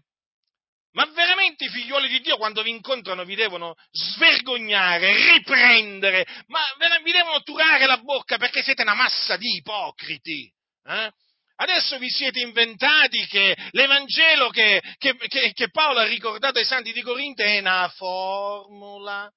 [0.93, 6.59] Ma veramente i figlioli di Dio quando vi incontrano vi devono svergognare, riprendere, ma
[7.03, 10.51] vi devono turare la bocca perché siete una massa di ipocriti.
[10.85, 11.11] Eh?
[11.59, 16.93] Adesso vi siete inventati che l'Evangelo che, che, che, che, Paolo ha ricordato ai santi
[16.93, 19.29] di Corinto è una formula,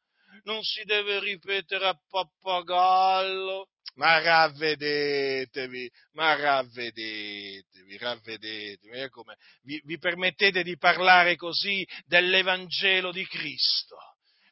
[0.44, 9.08] non si deve ripetere a pappagallo, ma ravvedetevi, ma ravvedetevi, ravvedetevi.
[9.08, 13.96] Come, vi, vi permettete di parlare così dell'Evangelo di Cristo?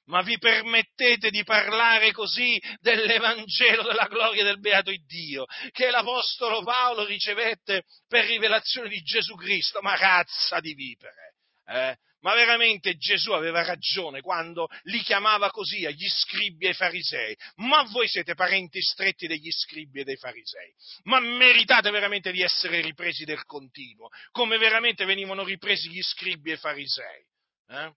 [0.09, 7.05] ma vi permettete di parlare così dell'Evangelo della gloria del beato Dio, che l'Apostolo Paolo
[7.05, 11.35] ricevette per rivelazione di Gesù Cristo, ma razza di vipere.
[11.67, 11.97] Eh?
[12.21, 17.37] Ma veramente Gesù aveva ragione quando li chiamava così agli scribi e ai farisei.
[17.57, 20.73] Ma voi siete parenti stretti degli scribi e dei farisei.
[21.05, 26.55] Ma meritate veramente di essere ripresi del continuo, come veramente venivano ripresi gli scribi e
[26.55, 27.25] i farisei.
[27.69, 27.93] Eh?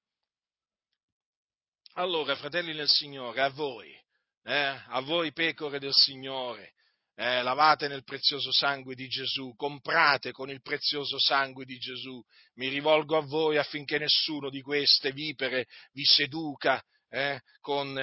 [1.95, 3.91] Allora, fratelli del Signore, a voi,
[4.43, 6.73] eh, a voi pecore del Signore,
[7.15, 12.21] eh, lavate nel prezioso sangue di Gesù, comprate con il prezioso sangue di Gesù.
[12.55, 17.99] Mi rivolgo a voi affinché nessuno di queste vipere vi seduca eh, con,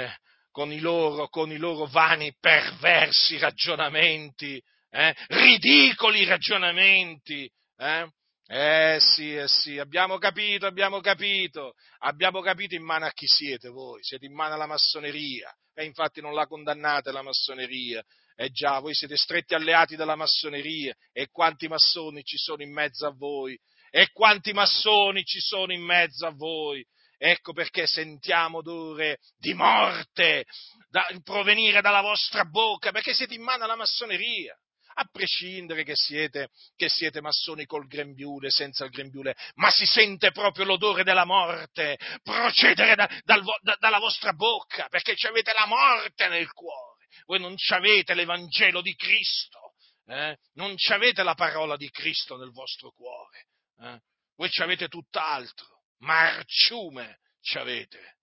[0.51, 7.51] con, i loro, con, i loro, vani perversi ragionamenti, eh, ridicoli ragionamenti.
[7.77, 8.09] Eh?
[8.51, 13.68] Eh sì, eh sì, abbiamo capito, abbiamo capito, abbiamo capito in mano a chi siete
[13.68, 18.03] voi, siete in mano alla massoneria, e infatti non la condannate la massoneria,
[18.40, 23.07] eh già, voi siete stretti alleati della massoneria, e quanti massoni ci sono in mezzo
[23.07, 23.59] a voi,
[23.90, 26.87] e quanti massoni ci sono in mezzo a voi,
[27.20, 30.44] Ecco perché sentiamo odore di morte
[30.88, 34.57] da, provenire dalla vostra bocca, perché siete in mano alla massoneria.
[35.01, 40.33] A prescindere che siete, che siete massoni col grembiule, senza il grembiule, ma si sente
[40.33, 46.29] proprio l'odore della morte procedere da, dal, da, dalla vostra bocca, perché avete la morte
[46.29, 46.88] nel cuore.
[47.27, 49.75] Voi non avete l'Evangelo di Cristo,
[50.07, 50.37] eh?
[50.55, 53.47] non avete la parola di Cristo nel vostro cuore.
[53.81, 54.01] Eh?
[54.37, 58.18] Voi avete tutt'altro, marciume ci avete,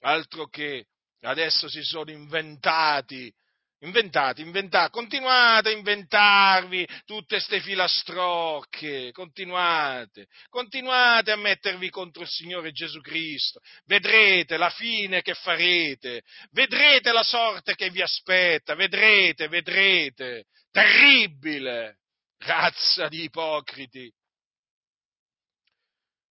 [0.00, 0.86] altro che
[1.20, 3.32] adesso si sono inventati
[3.82, 12.72] Inventate, inventate, continuate a inventarvi tutte queste filastrocche, continuate, continuate a mettervi contro il Signore
[12.72, 20.46] Gesù Cristo, vedrete la fine che farete, vedrete la sorte che vi aspetta, vedrete, vedrete,
[20.72, 21.98] terribile,
[22.38, 24.12] razza di ipocriti.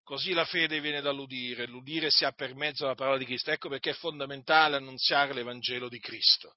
[0.04, 3.70] Così la fede viene dall'udire, l'udire si ha per mezzo della parola di Cristo, ecco
[3.70, 6.56] perché è fondamentale annunziare l'Evangelo di Cristo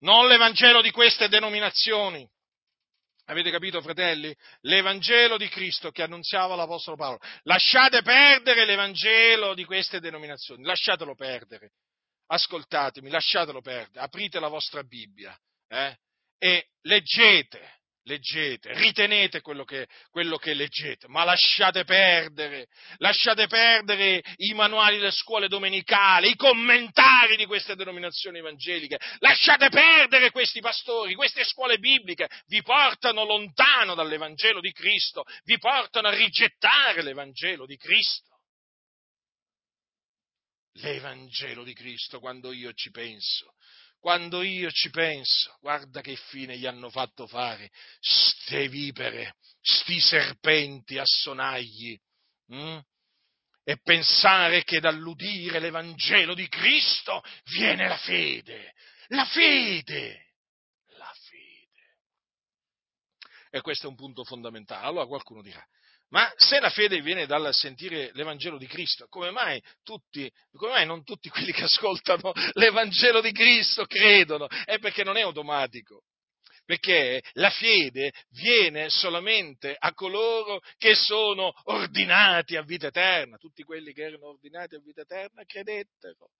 [0.00, 2.28] non l'Evangelo di queste denominazioni.
[3.26, 4.34] Avete capito, fratelli?
[4.62, 7.18] L'Evangelo di Cristo che annunziava l'Apostolo Paolo.
[7.42, 11.72] Lasciate perdere l'Evangelo di queste denominazioni, lasciatelo perdere.
[12.26, 15.36] Ascoltatemi, lasciatelo perdere, aprite la vostra Bibbia
[15.68, 15.96] eh?
[16.38, 24.54] e leggete leggete, ritenete quello che, quello che, leggete, ma lasciate perdere, lasciate perdere i
[24.54, 31.44] manuali delle scuole domenicali, i commentari di queste denominazioni evangeliche, lasciate perdere questi pastori, queste
[31.44, 38.28] scuole bibliche, vi portano lontano dall'Evangelo di Cristo, vi portano a rigettare l'Evangelo di Cristo.
[40.74, 43.54] L'Evangelo di Cristo, quando io ci penso,
[44.00, 50.98] quando io ci penso, guarda che fine gli hanno fatto fare ste vipere, sti serpenti
[50.98, 51.98] a sonagli,
[52.46, 52.80] hm?
[53.62, 58.74] e pensare che dall'udire l'Evangelo di Cristo viene la fede,
[59.08, 60.34] la fede,
[60.96, 61.98] la fede.
[63.50, 64.86] E questo è un punto fondamentale.
[64.86, 65.64] Allora qualcuno dirà,
[66.10, 70.86] ma se la fede viene dal sentire l'Evangelo di Cristo, come mai, tutti, come mai
[70.86, 74.46] non tutti quelli che ascoltano l'Evangelo di Cristo credono?
[74.46, 76.04] È perché non è automatico.
[76.64, 83.38] Perché la fede viene solamente a coloro che sono ordinati a vita eterna.
[83.38, 86.30] Tutti quelli che erano ordinati a vita eterna credettero.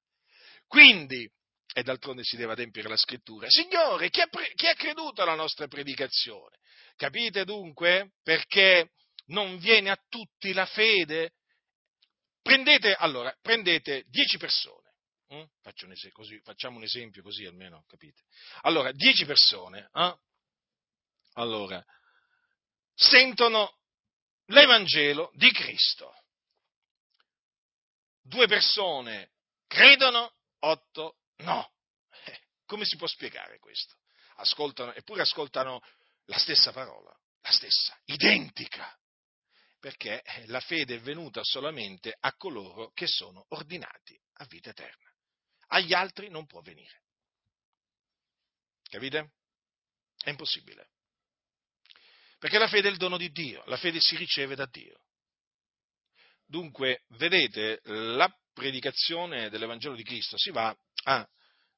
[0.66, 1.28] Quindi,
[1.72, 5.66] e d'altronde si deve adempiere la scrittura, Signore, chi ha, chi ha creduto alla nostra
[5.66, 6.58] predicazione?
[6.96, 8.90] Capite dunque perché
[9.30, 11.32] non viene a tutti la fede?
[12.42, 14.94] Prendete, allora, prendete dieci persone,
[15.28, 15.34] hm?
[15.36, 18.22] un esempio, così, facciamo un esempio così almeno, capite?
[18.62, 20.18] Allora, dieci persone, eh?
[21.34, 21.84] allora,
[22.94, 23.78] sentono
[24.46, 26.14] l'Evangelo di Cristo.
[28.22, 29.32] Due persone
[29.66, 31.72] credono, otto no.
[32.24, 33.96] Eh, come si può spiegare questo?
[34.36, 35.80] Ascoltano, eppure ascoltano
[36.24, 38.99] la stessa parola, la stessa, identica
[39.80, 45.10] perché la fede è venuta solamente a coloro che sono ordinati a vita eterna.
[45.68, 47.02] Agli altri non può venire.
[48.82, 49.32] Capite?
[50.18, 50.90] È impossibile.
[52.38, 55.04] Perché la fede è il dono di Dio, la fede si riceve da Dio.
[56.46, 61.26] Dunque, vedete, la predicazione dell'Evangelo di Cristo si va a,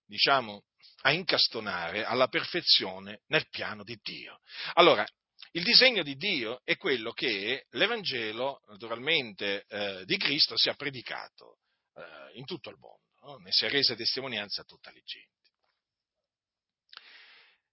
[0.06, 0.64] diciamo,
[1.02, 4.40] a incastonare alla perfezione nel piano di Dio.
[4.74, 5.06] Allora,
[5.52, 11.58] il disegno di Dio è quello che l'Evangelo, naturalmente, eh, di Cristo sia predicato
[11.94, 13.36] eh, in tutto il mondo, no?
[13.36, 15.30] ne sia resa testimonianza a tutta la gente.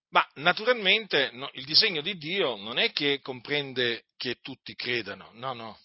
[0.09, 5.53] Ma naturalmente no, il disegno di Dio non è che comprende che tutti credano, no,
[5.53, 5.79] no,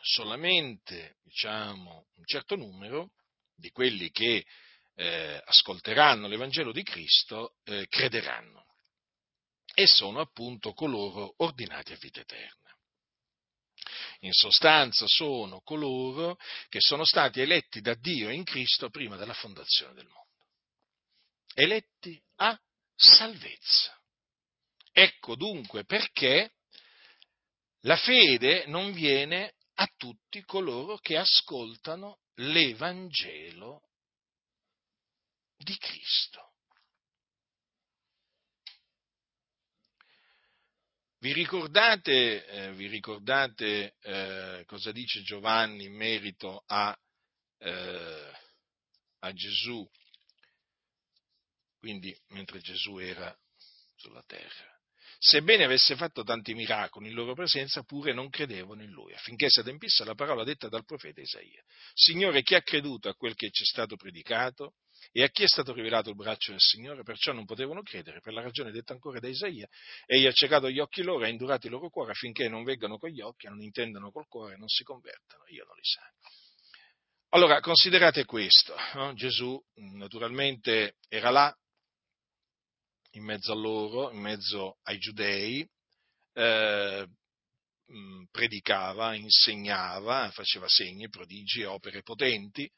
[0.00, 3.12] solamente diciamo, un certo numero
[3.54, 4.44] di quelli che
[4.94, 8.67] eh, ascolteranno l'Evangelo di Cristo eh, crederanno
[9.78, 12.76] e sono appunto coloro ordinati a vita eterna.
[14.22, 16.36] In sostanza sono coloro
[16.68, 20.46] che sono stati eletti da Dio in Cristo prima della fondazione del mondo.
[21.54, 22.60] Eletti a
[22.96, 23.96] salvezza.
[24.90, 26.54] Ecco dunque perché
[27.82, 33.90] la fede non viene a tutti coloro che ascoltano l'Evangelo
[35.56, 36.47] di Cristo.
[41.20, 46.96] Vi ricordate, eh, vi ricordate eh, cosa dice Giovanni in merito a,
[47.58, 48.32] eh,
[49.18, 49.84] a Gesù?
[51.76, 53.36] Quindi mentre Gesù era
[53.96, 54.78] sulla terra.
[55.18, 59.58] Sebbene avesse fatto tanti miracoli in loro presenza, pure non credevano in lui, affinché si
[59.58, 61.60] adempisse la parola detta dal profeta Isaia.
[61.94, 64.74] Signore, chi ha creduto a quel che ci è stato predicato?
[65.12, 67.02] E a chi è stato rivelato il braccio del Signore?
[67.02, 69.66] Perciò non potevano credere, per la ragione detta ancora da Isaia.
[70.06, 72.98] Egli ha ciecato gli occhi loro e ha indurato i loro cuori affinché non veggano
[72.98, 75.44] con gli occhi, non intendano col cuore non si convertano.
[75.48, 76.02] Io non li sa.
[77.30, 78.74] Allora, considerate questo.
[78.94, 79.12] No?
[79.14, 79.62] Gesù
[79.96, 81.54] naturalmente era là,
[83.12, 85.68] in mezzo a loro, in mezzo ai giudei,
[86.34, 87.06] eh,
[88.30, 92.70] predicava, insegnava, faceva segni, prodigi, opere potenti,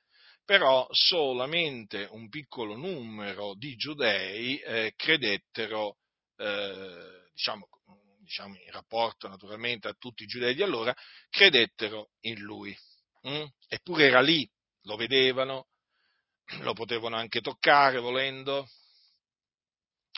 [0.50, 5.98] però solamente un piccolo numero di giudei eh, credettero,
[6.36, 7.68] eh, diciamo,
[8.18, 10.92] diciamo, in rapporto naturalmente a tutti i giudei di allora,
[11.28, 12.76] credettero in lui.
[13.28, 13.44] Mm?
[13.68, 14.44] Eppure era lì,
[14.86, 15.68] lo vedevano,
[16.62, 18.68] lo potevano anche toccare volendo,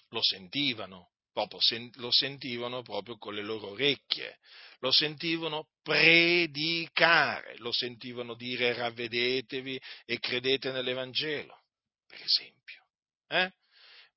[0.08, 1.58] lo sentivano, proprio,
[1.96, 4.38] lo sentivano proprio con le loro orecchie,
[4.82, 11.62] lo sentivano predicare, lo sentivano dire ravvedetevi e credete nell'Evangelo,
[12.04, 12.84] per esempio.
[13.28, 13.52] Eh?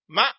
[0.07, 0.36] Ma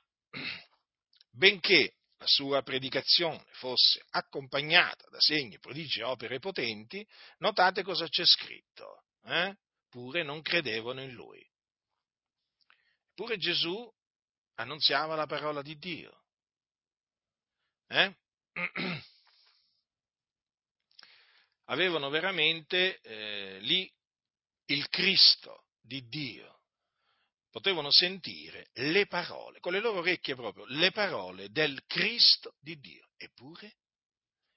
[1.30, 7.06] benché la sua predicazione fosse accompagnata da segni, prodigi e opere potenti,
[7.38, 9.04] notate cosa c'è scritto.
[9.26, 9.56] Eh?
[9.88, 11.40] Pure non credevano in lui.
[13.10, 13.88] Eppure Gesù
[14.56, 16.24] annunziava la parola di Dio.
[17.86, 18.16] Eh?
[21.66, 23.90] Avevano veramente eh, lì
[24.66, 26.60] il Cristo di Dio.
[27.50, 33.08] Potevano sentire le parole, con le loro orecchie proprio, le parole del Cristo di Dio.
[33.16, 33.76] Eppure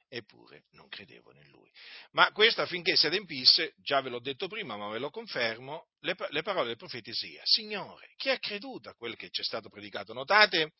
[0.10, 1.70] eppure non credevano in lui.
[2.12, 6.16] Ma questo affinché si adempisse, già ve l'ho detto prima, ma ve lo confermo, le,
[6.30, 7.41] le parole del profeta Isaia.
[7.45, 10.14] Signore, chi ha creduto a quel che ci è stato predicato?
[10.14, 10.74] Notate,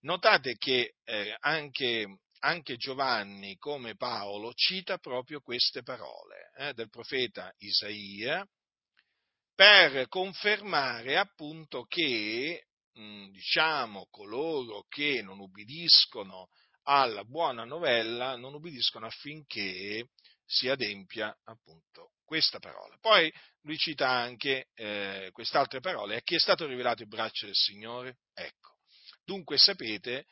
[0.00, 7.52] notate che eh, anche, anche, Giovanni, come Paolo, cita proprio queste parole eh, del profeta
[7.58, 8.46] Isaia
[9.54, 16.48] per confermare appunto che, mh, diciamo, coloro che non ubbidiscono
[16.84, 20.08] alla buona novella non ubbidiscono affinché
[20.44, 22.96] si adempia appunto questa parola.
[23.00, 23.32] Poi
[23.62, 28.18] lui cita anche eh, quest'altra parola, a chi è stato rivelato il braccio del Signore?
[28.34, 28.78] Ecco,
[29.24, 30.26] dunque sapete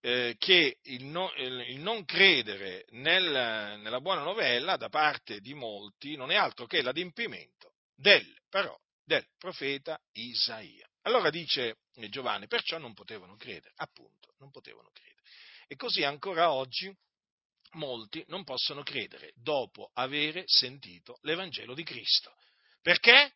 [0.00, 6.16] eh, che il, no, il, non credere nel, nella buona novella da parte di molti
[6.16, 10.88] non è altro che l'adempimento delle parole del profeta Isaia.
[11.02, 11.78] Allora dice
[12.08, 15.22] Giovanni, perciò non potevano credere, appunto, non potevano credere.
[15.66, 16.94] E così ancora oggi
[17.72, 22.34] molti non possono credere dopo avere sentito l'Evangelo di Cristo.
[22.82, 23.34] Perché?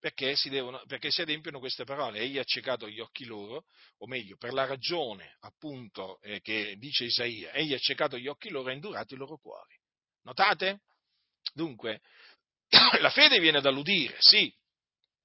[0.00, 2.20] Perché si, devono, perché si adempiono queste parole.
[2.20, 3.66] Egli ha accecato gli occhi loro,
[3.98, 8.48] o meglio, per la ragione appunto eh, che dice Isaia, egli ha accecato gli occhi
[8.48, 9.78] loro e ha indurato i loro cuori.
[10.22, 10.80] Notate?
[11.52, 12.00] Dunque,
[13.00, 14.50] la fede viene dall'udire, sì,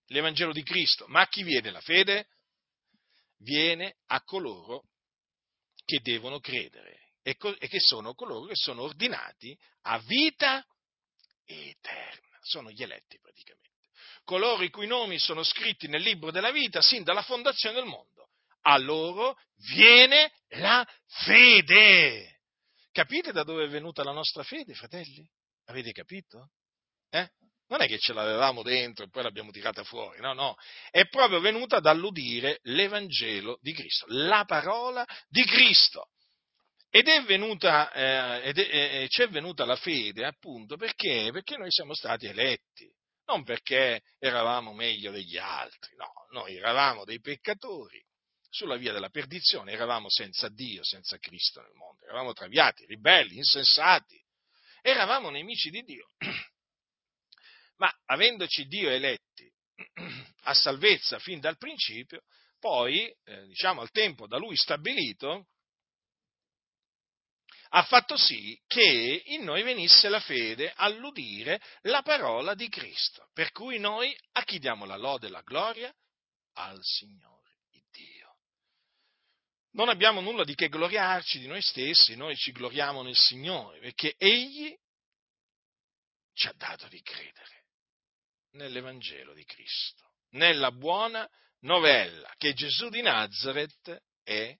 [0.07, 2.27] l'Evangelo di Cristo, ma a chi viene la fede?
[3.37, 4.89] Viene a coloro
[5.85, 10.65] che devono credere e, co- e che sono coloro che sono ordinati a vita
[11.45, 12.37] eterna.
[12.41, 13.74] Sono gli eletti praticamente.
[14.25, 18.29] Coloro i cui nomi sono scritti nel libro della vita sin dalla fondazione del mondo.
[18.61, 19.37] A loro
[19.73, 20.85] viene la
[21.23, 22.39] fede.
[22.91, 25.23] Capite da dove è venuta la nostra fede, fratelli?
[25.65, 26.49] Avete capito?
[27.09, 27.29] Eh?
[27.67, 30.55] Non è che ce l'avevamo dentro e poi l'abbiamo tirata fuori, no, no,
[30.91, 36.09] è proprio venuta dall'udire l'Evangelo di Cristo, la parola di Cristo.
[36.89, 41.29] Ed è venuta, eh, ed è, eh, ci è venuta la fede appunto perché?
[41.31, 42.87] Perché noi siamo stati eletti,
[43.25, 48.03] non perché eravamo meglio degli altri, no, noi eravamo dei peccatori.
[48.49, 54.17] Sulla via della perdizione, eravamo senza Dio, senza Cristo nel mondo, eravamo traviati, ribelli, insensati,
[54.81, 56.07] eravamo nemici di Dio.
[57.77, 59.51] ma avendoci Dio eletti
[60.43, 62.23] a salvezza fin dal principio,
[62.59, 65.49] poi, eh, diciamo al tempo da lui stabilito,
[67.77, 73.51] ha fatto sì che in noi venisse la fede all'udire la parola di Cristo, per
[73.51, 75.93] cui noi a chi diamo la lode e la gloria?
[76.53, 77.33] Al Signore
[77.91, 78.37] Dio.
[79.71, 84.15] non abbiamo nulla di che gloriarci di noi stessi, noi ci gloriamo nel Signore, perché
[84.17, 84.73] Egli
[86.33, 87.65] ci ha dato di credere
[88.51, 94.57] nell'Evangelo di Cristo, nella buona novella che Gesù di Nazareth è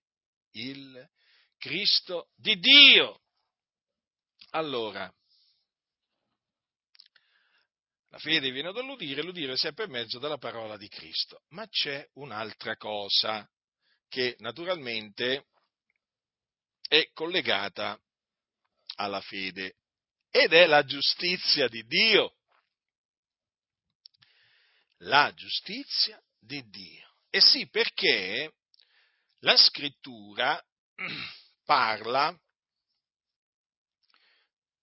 [0.51, 1.09] il
[1.65, 3.21] Cristo di Dio.
[4.51, 5.11] Allora,
[8.09, 11.41] la fede viene dall'udire, l'udire sempre per mezzo della parola di Cristo.
[11.49, 13.49] Ma c'è un'altra cosa
[14.07, 15.47] che naturalmente
[16.87, 17.99] è collegata
[18.97, 19.77] alla fede
[20.29, 22.35] ed è la giustizia di Dio.
[24.97, 27.15] La giustizia di Dio.
[27.31, 28.53] E sì, perché
[29.39, 30.63] la scrittura
[31.65, 32.37] parla,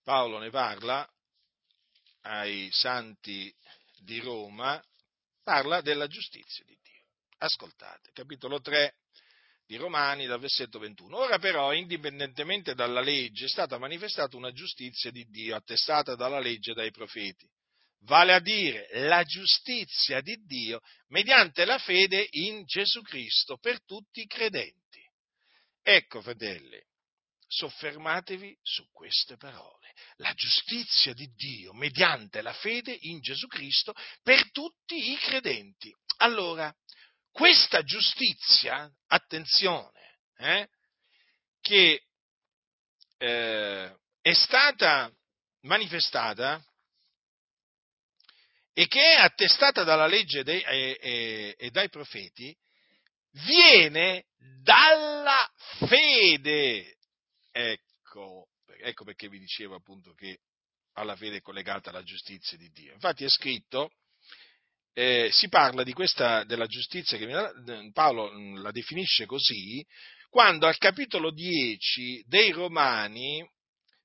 [0.03, 1.09] Paolo ne parla
[2.23, 3.55] ai santi
[4.01, 4.83] di Roma,
[5.43, 7.03] parla della giustizia di Dio.
[7.39, 8.97] Ascoltate, capitolo 3
[9.65, 11.17] di Romani dal versetto 21.
[11.17, 16.73] Ora però, indipendentemente dalla legge, è stata manifestata una giustizia di Dio attestata dalla legge
[16.73, 17.49] e dai profeti.
[18.05, 24.23] Vale a dire la giustizia di Dio mediante la fede in Gesù Cristo per tutti
[24.23, 24.82] i credenti.
[25.83, 26.81] Ecco, fratelli,
[27.47, 29.93] soffermatevi su queste parole.
[30.17, 35.95] La giustizia di Dio mediante la fede in Gesù Cristo per tutti i credenti.
[36.19, 36.73] Allora,
[37.31, 40.69] questa giustizia, attenzione, eh,
[41.61, 42.07] che
[43.19, 45.13] eh, è stata
[45.63, 46.65] manifestata
[48.73, 52.57] e che è attestata dalla legge dei, e, e, e dai profeti,
[53.33, 54.27] viene
[54.63, 56.97] dalla fede
[57.55, 58.49] Ecco,
[58.81, 60.39] ecco perché vi dicevo appunto che
[60.95, 62.95] alla fede è collegata la giustizia di Dio.
[62.95, 63.93] Infatti è scritto,
[64.95, 69.85] eh, si parla di questa, della giustizia che Paolo mm, la definisce così,
[70.31, 73.47] quando al capitolo 10 dei Romani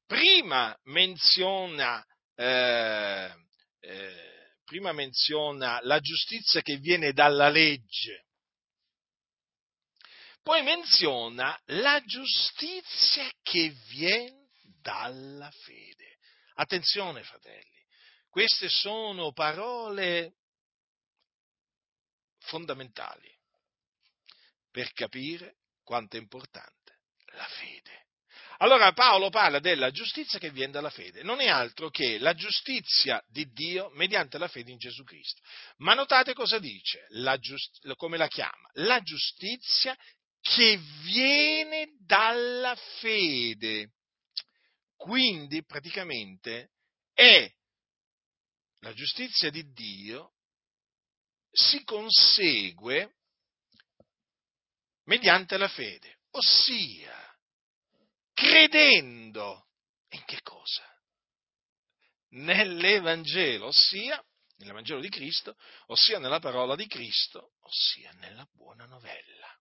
[0.06, 2.06] prima menziona,
[2.36, 3.34] eh,
[3.80, 8.27] eh, prima menziona la giustizia che viene dalla legge
[10.48, 14.48] poi menziona la giustizia che viene
[14.82, 16.20] dalla fede.
[16.54, 17.84] Attenzione, fratelli,
[18.30, 20.36] queste sono parole
[22.40, 23.30] fondamentali
[24.72, 27.00] per capire quanto è importante
[27.34, 28.06] la fede.
[28.60, 33.22] Allora Paolo parla della giustizia che viene dalla fede, non è altro che la giustizia
[33.28, 35.42] di Dio mediante la fede in Gesù Cristo.
[35.80, 38.70] Ma notate cosa dice, la giust- come la chiama?
[38.76, 39.96] La giustizia
[40.42, 43.94] che viene dalla fede.
[44.96, 46.72] Quindi praticamente
[47.14, 47.52] è
[48.80, 50.34] la giustizia di Dio
[51.52, 53.16] si consegue
[55.06, 57.16] mediante la fede, ossia
[58.34, 59.68] credendo
[60.10, 60.84] in che cosa?
[62.30, 64.24] Nell'Evangelo, ossia
[64.58, 65.56] nell'Evangelo di Cristo,
[65.88, 69.58] ossia nella parola di Cristo, ossia nella buona novella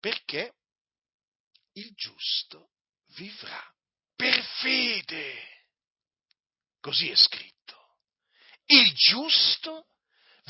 [0.00, 0.54] perché
[1.72, 2.72] il giusto
[3.16, 3.62] vivrà
[4.14, 5.64] per fede.
[6.80, 7.98] Così è scritto.
[8.66, 9.88] Il giusto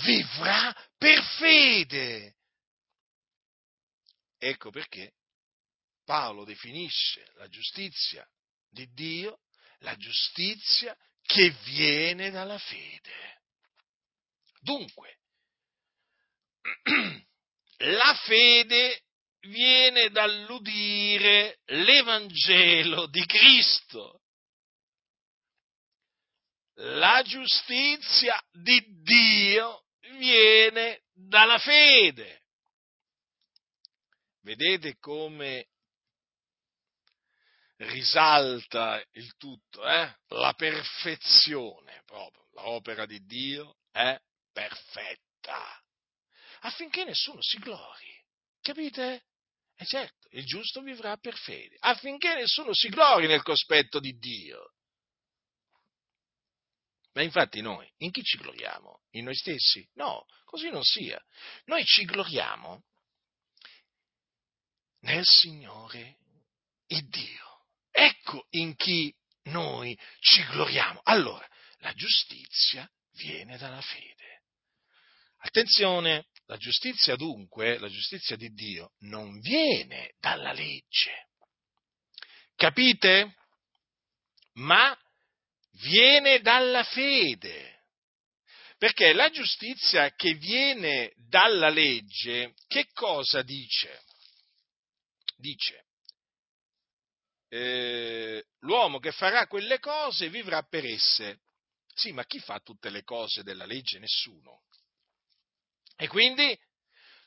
[0.02, 2.36] vivrà per fede.
[4.38, 5.14] Ecco perché
[6.04, 8.28] Paolo definisce la giustizia
[8.68, 9.40] di Dio
[9.80, 13.42] la giustizia che viene dalla fede.
[14.60, 15.18] Dunque,
[17.78, 19.05] la fede
[19.46, 24.20] viene dall'udire l'Evangelo di Cristo.
[26.80, 29.84] La giustizia di Dio
[30.18, 32.42] viene dalla fede.
[34.42, 35.68] Vedete come
[37.78, 40.14] risalta il tutto, eh?
[40.28, 42.46] la perfezione proprio.
[42.52, 44.18] L'opera di Dio è
[44.52, 45.82] perfetta,
[46.60, 48.24] affinché nessuno si glori.
[48.60, 49.24] Capite?
[49.78, 54.16] E eh certo, il giusto vivrà per fede, affinché nessuno si glori nel cospetto di
[54.18, 54.72] Dio.
[57.12, 59.02] Ma infatti noi, in chi ci gloriamo?
[59.12, 59.86] In noi stessi?
[59.94, 61.22] No, così non sia.
[61.64, 62.84] Noi ci gloriamo
[65.00, 66.18] nel Signore
[66.88, 67.66] il Dio.
[67.90, 69.14] Ecco in chi
[69.44, 71.00] noi ci gloriamo.
[71.04, 71.46] Allora,
[71.78, 74.42] la giustizia viene dalla fede.
[75.38, 81.28] Attenzione, la giustizia dunque, la giustizia di Dio, non viene dalla legge.
[82.54, 83.34] Capite?
[84.54, 84.96] Ma
[85.82, 87.74] viene dalla fede.
[88.78, 94.02] Perché la giustizia che viene dalla legge, che cosa dice?
[95.36, 95.86] Dice,
[97.48, 101.40] eh, l'uomo che farà quelle cose vivrà per esse.
[101.94, 103.98] Sì, ma chi fa tutte le cose della legge?
[103.98, 104.64] Nessuno.
[105.96, 106.58] E quindi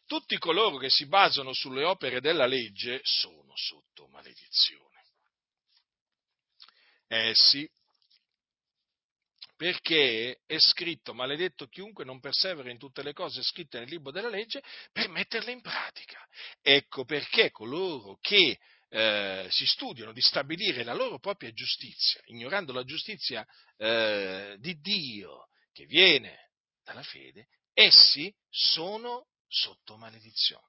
[0.06, 4.88] tutti coloro che si basano sulle opere della legge sono sotto maledizione.
[7.08, 7.68] Eh sì,
[9.60, 14.30] perché è scritto maledetto chiunque non persevera in tutte le cose scritte nel libro della
[14.30, 14.64] legge
[14.94, 16.26] per metterle in pratica.
[16.62, 18.58] Ecco perché coloro che
[18.88, 23.46] eh, si studiano di stabilire la loro propria giustizia, ignorando la giustizia
[23.76, 26.52] eh, di Dio che viene
[26.82, 30.68] dalla fede, essi sono sotto maledizione.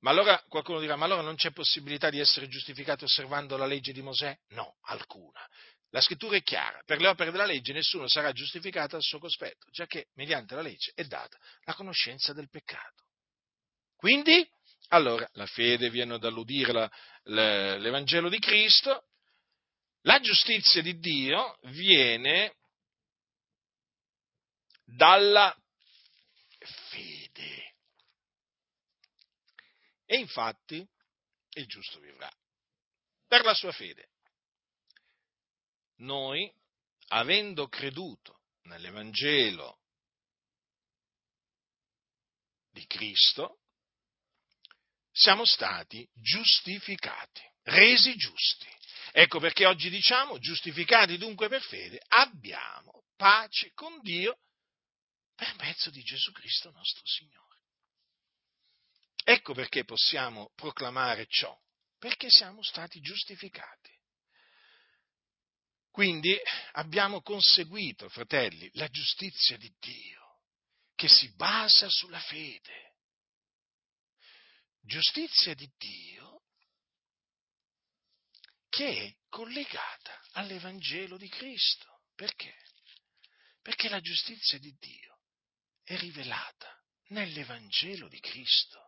[0.00, 3.92] Ma allora qualcuno dirà, ma allora non c'è possibilità di essere giustificati osservando la legge
[3.92, 4.38] di Mosè?
[4.48, 5.40] No, alcuna.
[5.88, 9.70] La scrittura è chiara, per le opere della legge nessuno sarà giustificato al suo cospetto,
[9.70, 13.04] già che mediante la legge è data la conoscenza del peccato.
[13.96, 14.46] Quindi,
[14.88, 16.90] allora, la fede viene dall'udire la,
[17.78, 19.06] l'Evangelo di Cristo,
[20.02, 22.56] la giustizia di Dio viene
[24.94, 25.54] dalla
[26.90, 27.74] fede.
[30.06, 30.86] E infatti
[31.56, 32.30] il giusto vivrà
[33.26, 34.10] per la sua fede
[35.96, 36.52] noi,
[37.08, 39.78] avendo creduto nell'Evangelo
[42.70, 43.60] di Cristo,
[45.12, 48.66] siamo stati giustificati, resi giusti.
[49.12, 54.38] Ecco perché oggi diciamo, giustificati dunque per fede, abbiamo pace con Dio
[55.34, 57.58] per mezzo di Gesù Cristo nostro Signore.
[59.24, 61.58] Ecco perché possiamo proclamare ciò,
[61.98, 63.92] perché siamo stati giustificati.
[65.90, 66.36] Quindi
[66.72, 70.40] abbiamo conseguito, fratelli, la giustizia di Dio,
[70.94, 72.96] che si basa sulla fede.
[74.80, 76.42] Giustizia di Dio
[78.68, 82.02] che è collegata all'Evangelo di Cristo.
[82.16, 82.54] Perché?
[83.62, 85.13] Perché la giustizia di Dio
[85.84, 86.68] è rivelata
[87.08, 88.80] nell'Evangelo di Cristo.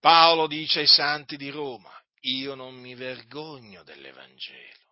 [0.00, 1.92] Paolo dice ai santi di Roma,
[2.22, 4.82] io non mi vergogno dell'Evangelo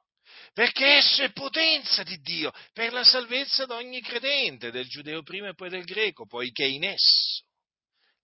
[0.52, 5.48] perché esso è potenza di Dio per la salvezza di ogni credente, del giudeo prima
[5.48, 7.44] e poi del greco, poiché in esso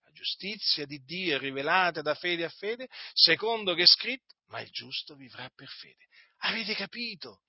[0.02, 4.60] la giustizia di Dio è rivelata da fede a fede, secondo che è scritto, ma
[4.60, 6.06] il giusto vivrà per fede.
[6.38, 7.42] Avete capito?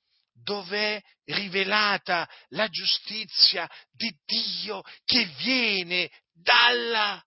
[0.44, 7.24] Dov'è rivelata la giustizia di Dio che viene dalla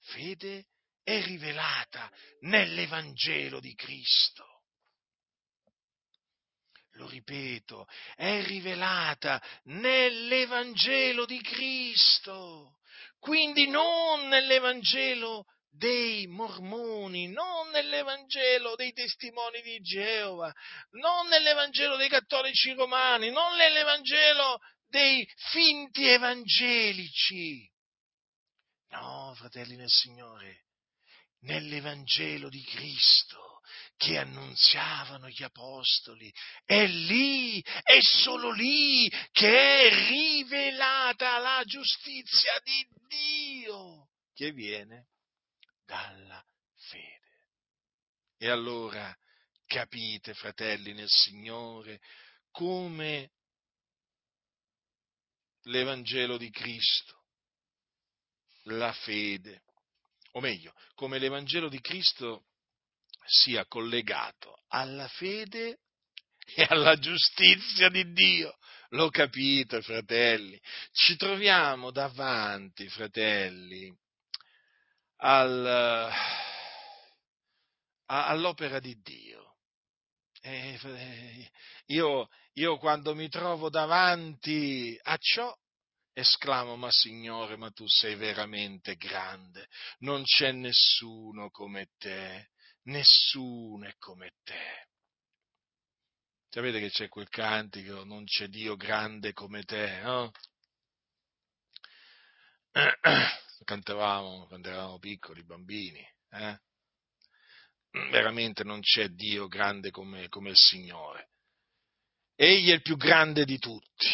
[0.00, 0.66] fede?
[1.02, 4.58] È rivelata nell'Evangelo di Cristo
[6.98, 7.86] lo ripeto,
[8.16, 12.80] è rivelata nell'Evangelo di Cristo,
[13.20, 20.52] quindi non nell'Evangelo dei mormoni, non nell'Evangelo dei testimoni di Geova,
[20.92, 24.58] non nell'Evangelo dei cattolici romani, non nell'Evangelo
[24.88, 27.70] dei finti evangelici.
[28.90, 30.64] No, fratelli nel Signore,
[31.40, 33.60] nell'Evangelo di Cristo
[33.96, 36.32] che annunziavano gli apostoli.
[36.64, 45.08] È lì, è solo lì che è rivelata la giustizia di Dio che viene
[45.88, 47.38] dalla fede.
[48.36, 49.16] E allora
[49.64, 52.00] capite, fratelli nel Signore,
[52.50, 53.30] come
[55.62, 57.24] l'Evangelo di Cristo,
[58.64, 59.62] la fede,
[60.32, 62.44] o meglio, come l'Evangelo di Cristo
[63.24, 65.80] sia collegato alla fede
[66.54, 68.56] e alla giustizia di Dio.
[68.90, 70.60] Lo capite, fratelli?
[70.92, 73.94] Ci troviamo davanti, fratelli,
[75.18, 76.12] al,
[78.06, 79.56] all'opera di Dio.
[80.40, 80.78] E
[81.86, 85.54] io, io quando mi trovo davanti a ciò
[86.12, 92.50] esclamo, ma Signore, ma tu sei veramente grande, non c'è nessuno come te,
[92.84, 94.86] nessuno è come te.
[96.50, 100.32] Sapete che c'è quel cantico, non c'è Dio grande come te, no?
[103.64, 106.60] Cantavamo quando eravamo piccoli, bambini, eh?
[107.90, 111.30] Veramente non c'è Dio grande come, come il Signore.
[112.34, 114.06] Egli è il più grande di tutti.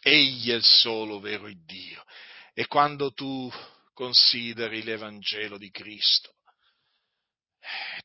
[0.00, 2.04] Egli è il solo vero Dio.
[2.54, 3.50] E quando tu
[3.92, 6.36] consideri l'Evangelo di Cristo,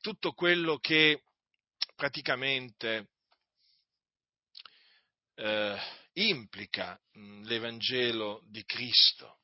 [0.01, 1.23] tutto quello che
[1.95, 3.09] praticamente
[5.35, 5.79] eh,
[6.13, 9.40] implica mh, l'Evangelo di Cristo.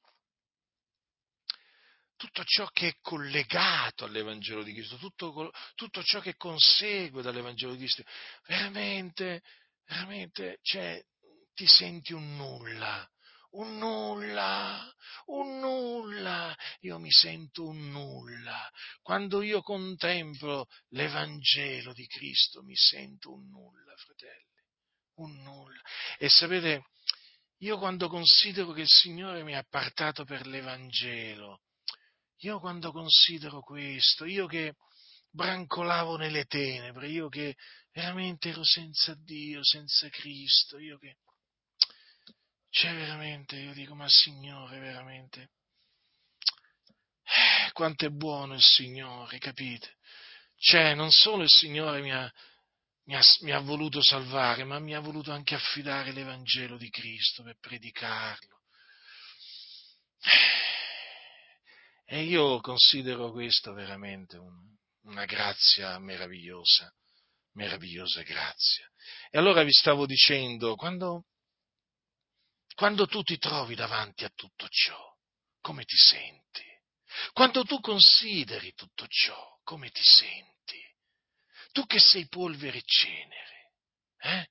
[2.17, 7.77] Tutto ciò che è collegato all'Evangelo di Cristo, tutto, tutto ciò che consegue dall'Evangelo di
[7.77, 8.03] Cristo,
[8.47, 9.43] veramente,
[9.85, 10.99] veramente, cioè,
[11.53, 13.07] ti senti un nulla,
[13.51, 14.91] un nulla,
[15.25, 18.69] un nulla, io mi sento un nulla.
[19.01, 24.63] Quando io contemplo l'Evangelo di Cristo mi sento un nulla, fratelli,
[25.15, 25.81] un nulla.
[26.17, 26.83] E sapete,
[27.59, 31.61] io quando considero che il Signore mi ha appartato per l'Evangelo,
[32.41, 34.75] io quando considero questo, io che
[35.29, 37.55] brancolavo nelle tenebre, io che
[37.91, 41.17] veramente ero senza Dio, senza Cristo, io che
[42.69, 45.49] cioè, veramente, io dico, ma Signore, veramente,
[47.23, 49.95] eh, quanto è buono il Signore, capite?
[50.57, 52.31] Cioè, non solo il Signore mi ha,
[53.05, 57.41] mi, ha, mi ha voluto salvare, ma mi ha voluto anche affidare l'Evangelo di Cristo
[57.41, 58.61] per predicarlo.
[62.09, 64.55] E io considero questo veramente un,
[65.03, 66.89] una grazia meravigliosa,
[67.55, 68.89] meravigliosa grazia.
[69.29, 71.25] E allora vi stavo dicendo, quando,
[72.75, 74.97] quando tu ti trovi davanti a tutto ciò,
[75.59, 76.63] come ti senti?
[77.33, 80.79] Quando tu consideri tutto ciò, come ti senti?
[81.73, 83.73] Tu che sei polvere e cenere,
[84.19, 84.47] eh?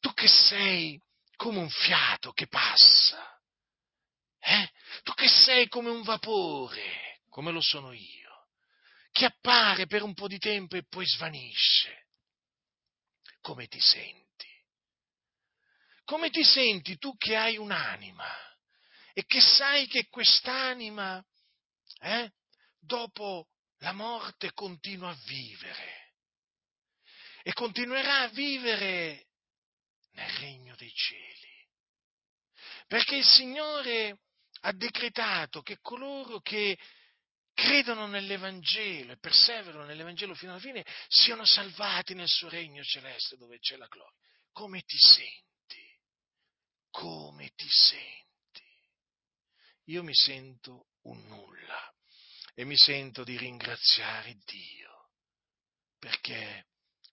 [0.00, 1.00] tu che sei
[1.36, 3.40] come un fiato che passa?
[5.02, 8.48] Tu che sei come un vapore, come lo sono io,
[9.10, 12.06] che appare per un po' di tempo e poi svanisce,
[13.40, 14.20] come ti senti?
[16.04, 18.26] Come ti senti tu che hai un'anima
[19.12, 21.24] e che sai che quest'anima,
[22.00, 22.32] eh,
[22.78, 26.14] dopo la morte, continua a vivere
[27.42, 29.26] e continuerà a vivere
[30.12, 31.50] nel regno dei cieli?
[32.86, 34.18] Perché il Signore
[34.62, 36.78] ha decretato che coloro che
[37.54, 43.58] credono nell'Evangelo e perseverano nell'Evangelo fino alla fine siano salvati nel suo regno celeste dove
[43.58, 44.18] c'è la gloria.
[44.52, 45.52] Come ti senti?
[46.92, 48.20] come ti senti?
[49.86, 51.92] Io mi sento un nulla
[52.54, 55.10] e mi sento di ringraziare Dio
[55.98, 56.66] perché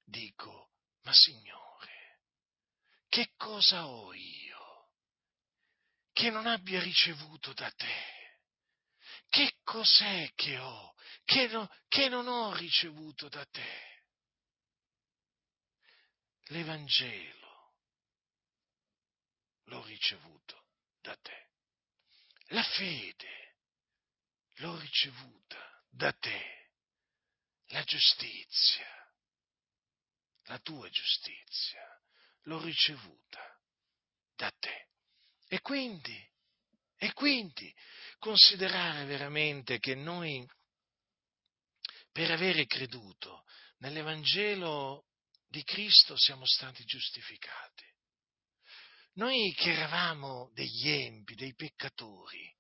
[0.04, 0.74] dico,
[1.04, 2.20] ma Signore,
[3.08, 4.59] che cosa ho io
[6.20, 8.18] che non abbia ricevuto da te?
[9.30, 10.94] Che cos'è che ho
[11.24, 14.04] che, no, che non ho ricevuto da te?
[16.48, 17.76] L'Evangelo
[19.66, 20.66] l'ho ricevuto
[21.00, 21.52] da te.
[22.48, 23.56] La fede
[24.56, 26.72] l'ho ricevuta da te.
[27.68, 29.14] La giustizia,
[30.48, 32.04] la tua giustizia,
[32.42, 33.62] l'ho ricevuta
[34.36, 34.89] da te.
[35.52, 36.16] E quindi,
[36.96, 37.74] e quindi
[38.20, 40.48] considerare veramente che noi,
[42.12, 43.46] per avere creduto
[43.80, 45.08] nell'Evangelo
[45.48, 47.84] di Cristo, siamo stati giustificati.
[49.14, 52.56] Noi che eravamo degli empi, dei peccatori,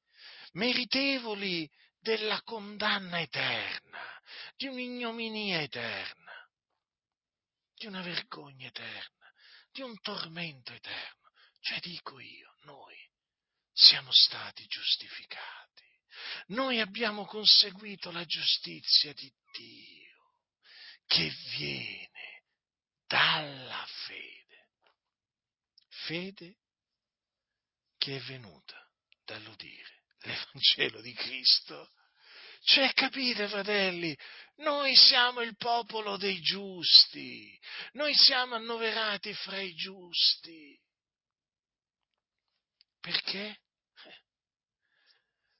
[0.53, 1.69] meritevoli
[1.99, 4.19] della condanna eterna,
[4.55, 6.33] di un'ignominia eterna,
[7.75, 9.31] di una vergogna eterna,
[9.71, 11.29] di un tormento eterno.
[11.61, 12.95] Cioè dico io, noi
[13.71, 15.87] siamo stati giustificati.
[16.47, 20.33] Noi abbiamo conseguito la giustizia di Dio
[21.05, 22.43] che viene
[23.07, 24.39] dalla fede
[26.09, 26.57] fede
[27.97, 28.83] che è venuta
[29.25, 31.91] dall'udire l'Evangelo di Cristo.
[32.61, 34.17] Cioè, capite, fratelli,
[34.57, 37.57] noi siamo il popolo dei giusti,
[37.93, 40.78] noi siamo annoverati fra i giusti.
[42.99, 43.61] Perché?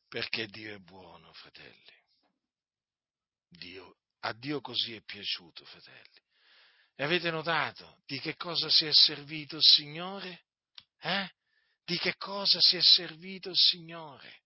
[0.08, 1.98] Perché Dio è buono, fratelli.
[3.48, 6.22] Dio, a Dio così è piaciuto, fratelli,
[6.96, 10.48] e avete notato di che cosa si è servito il Signore?
[11.00, 11.30] Eh?
[11.84, 14.42] Di che cosa si è servito il Signore?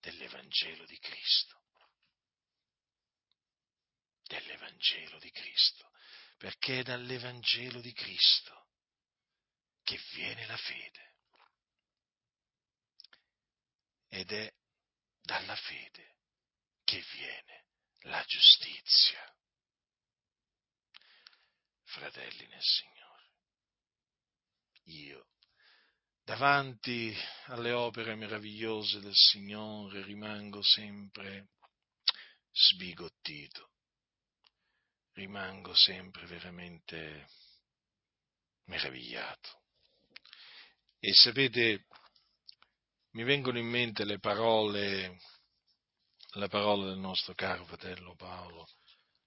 [0.00, 1.60] Dell'Evangelo di Cristo.
[4.24, 5.90] Dell'Evangelo di Cristo.
[6.36, 8.66] Perché è dall'Evangelo di Cristo
[9.82, 11.11] che viene la fede.
[14.14, 14.54] Ed è
[15.22, 16.16] dalla fede
[16.84, 17.64] che viene
[18.00, 19.34] la giustizia
[21.84, 23.30] fratelli nel Signore.
[24.84, 25.28] Io,
[26.24, 31.52] davanti alle opere meravigliose del Signore, rimango sempre
[32.52, 33.70] sbigottito,
[35.12, 37.30] rimango sempre veramente
[38.64, 39.62] meravigliato.
[40.98, 41.86] E sapete,
[43.12, 45.18] mi vengono in mente le parole,
[46.34, 48.66] le parole del nostro caro fratello Paolo,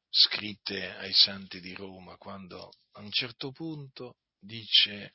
[0.09, 5.11] scritte ai santi di Roma, quando a un certo punto dice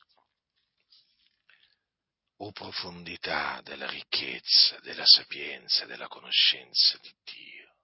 [2.37, 7.75] o profondità della ricchezza, della sapienza, della conoscenza di Dio.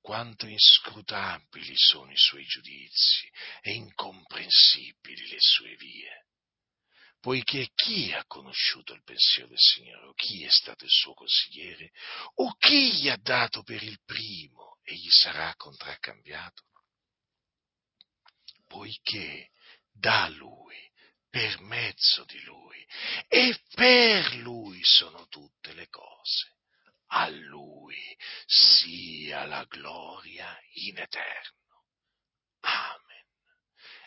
[0.00, 3.28] Quanto inscrutabili sono i suoi giudizi
[3.60, 6.26] e incomprensibili le sue vie.
[7.24, 11.90] Poiché chi ha conosciuto il pensiero del Signore, o chi è stato il suo consigliere,
[12.34, 16.64] o chi gli ha dato per il primo e gli sarà contraccambiato?
[18.66, 19.52] Poiché
[19.90, 20.76] da Lui,
[21.30, 22.86] per mezzo di Lui
[23.28, 26.58] e per Lui sono tutte le cose.
[27.06, 27.96] A Lui
[28.44, 31.86] sia la gloria in eterno.
[32.60, 33.26] Amen.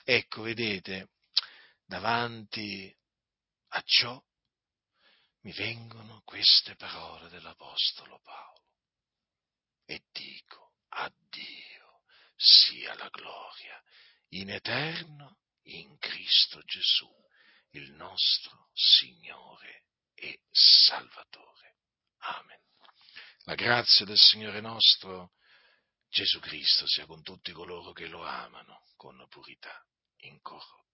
[0.04, 1.10] Ecco, vedete,
[1.84, 2.96] davanti
[3.78, 4.20] a ciò
[5.42, 8.66] mi vengono queste parole dell'Apostolo Paolo
[9.86, 12.02] e dico a Dio
[12.36, 13.80] sia la gloria
[14.30, 17.10] in eterno in Cristo Gesù,
[17.72, 21.78] il nostro Signore e Salvatore.
[22.20, 22.60] Amen.
[23.44, 25.34] La grazia del Signore nostro
[26.10, 29.86] Gesù Cristo sia con tutti coloro che lo amano con purità
[30.22, 30.87] incorrotta.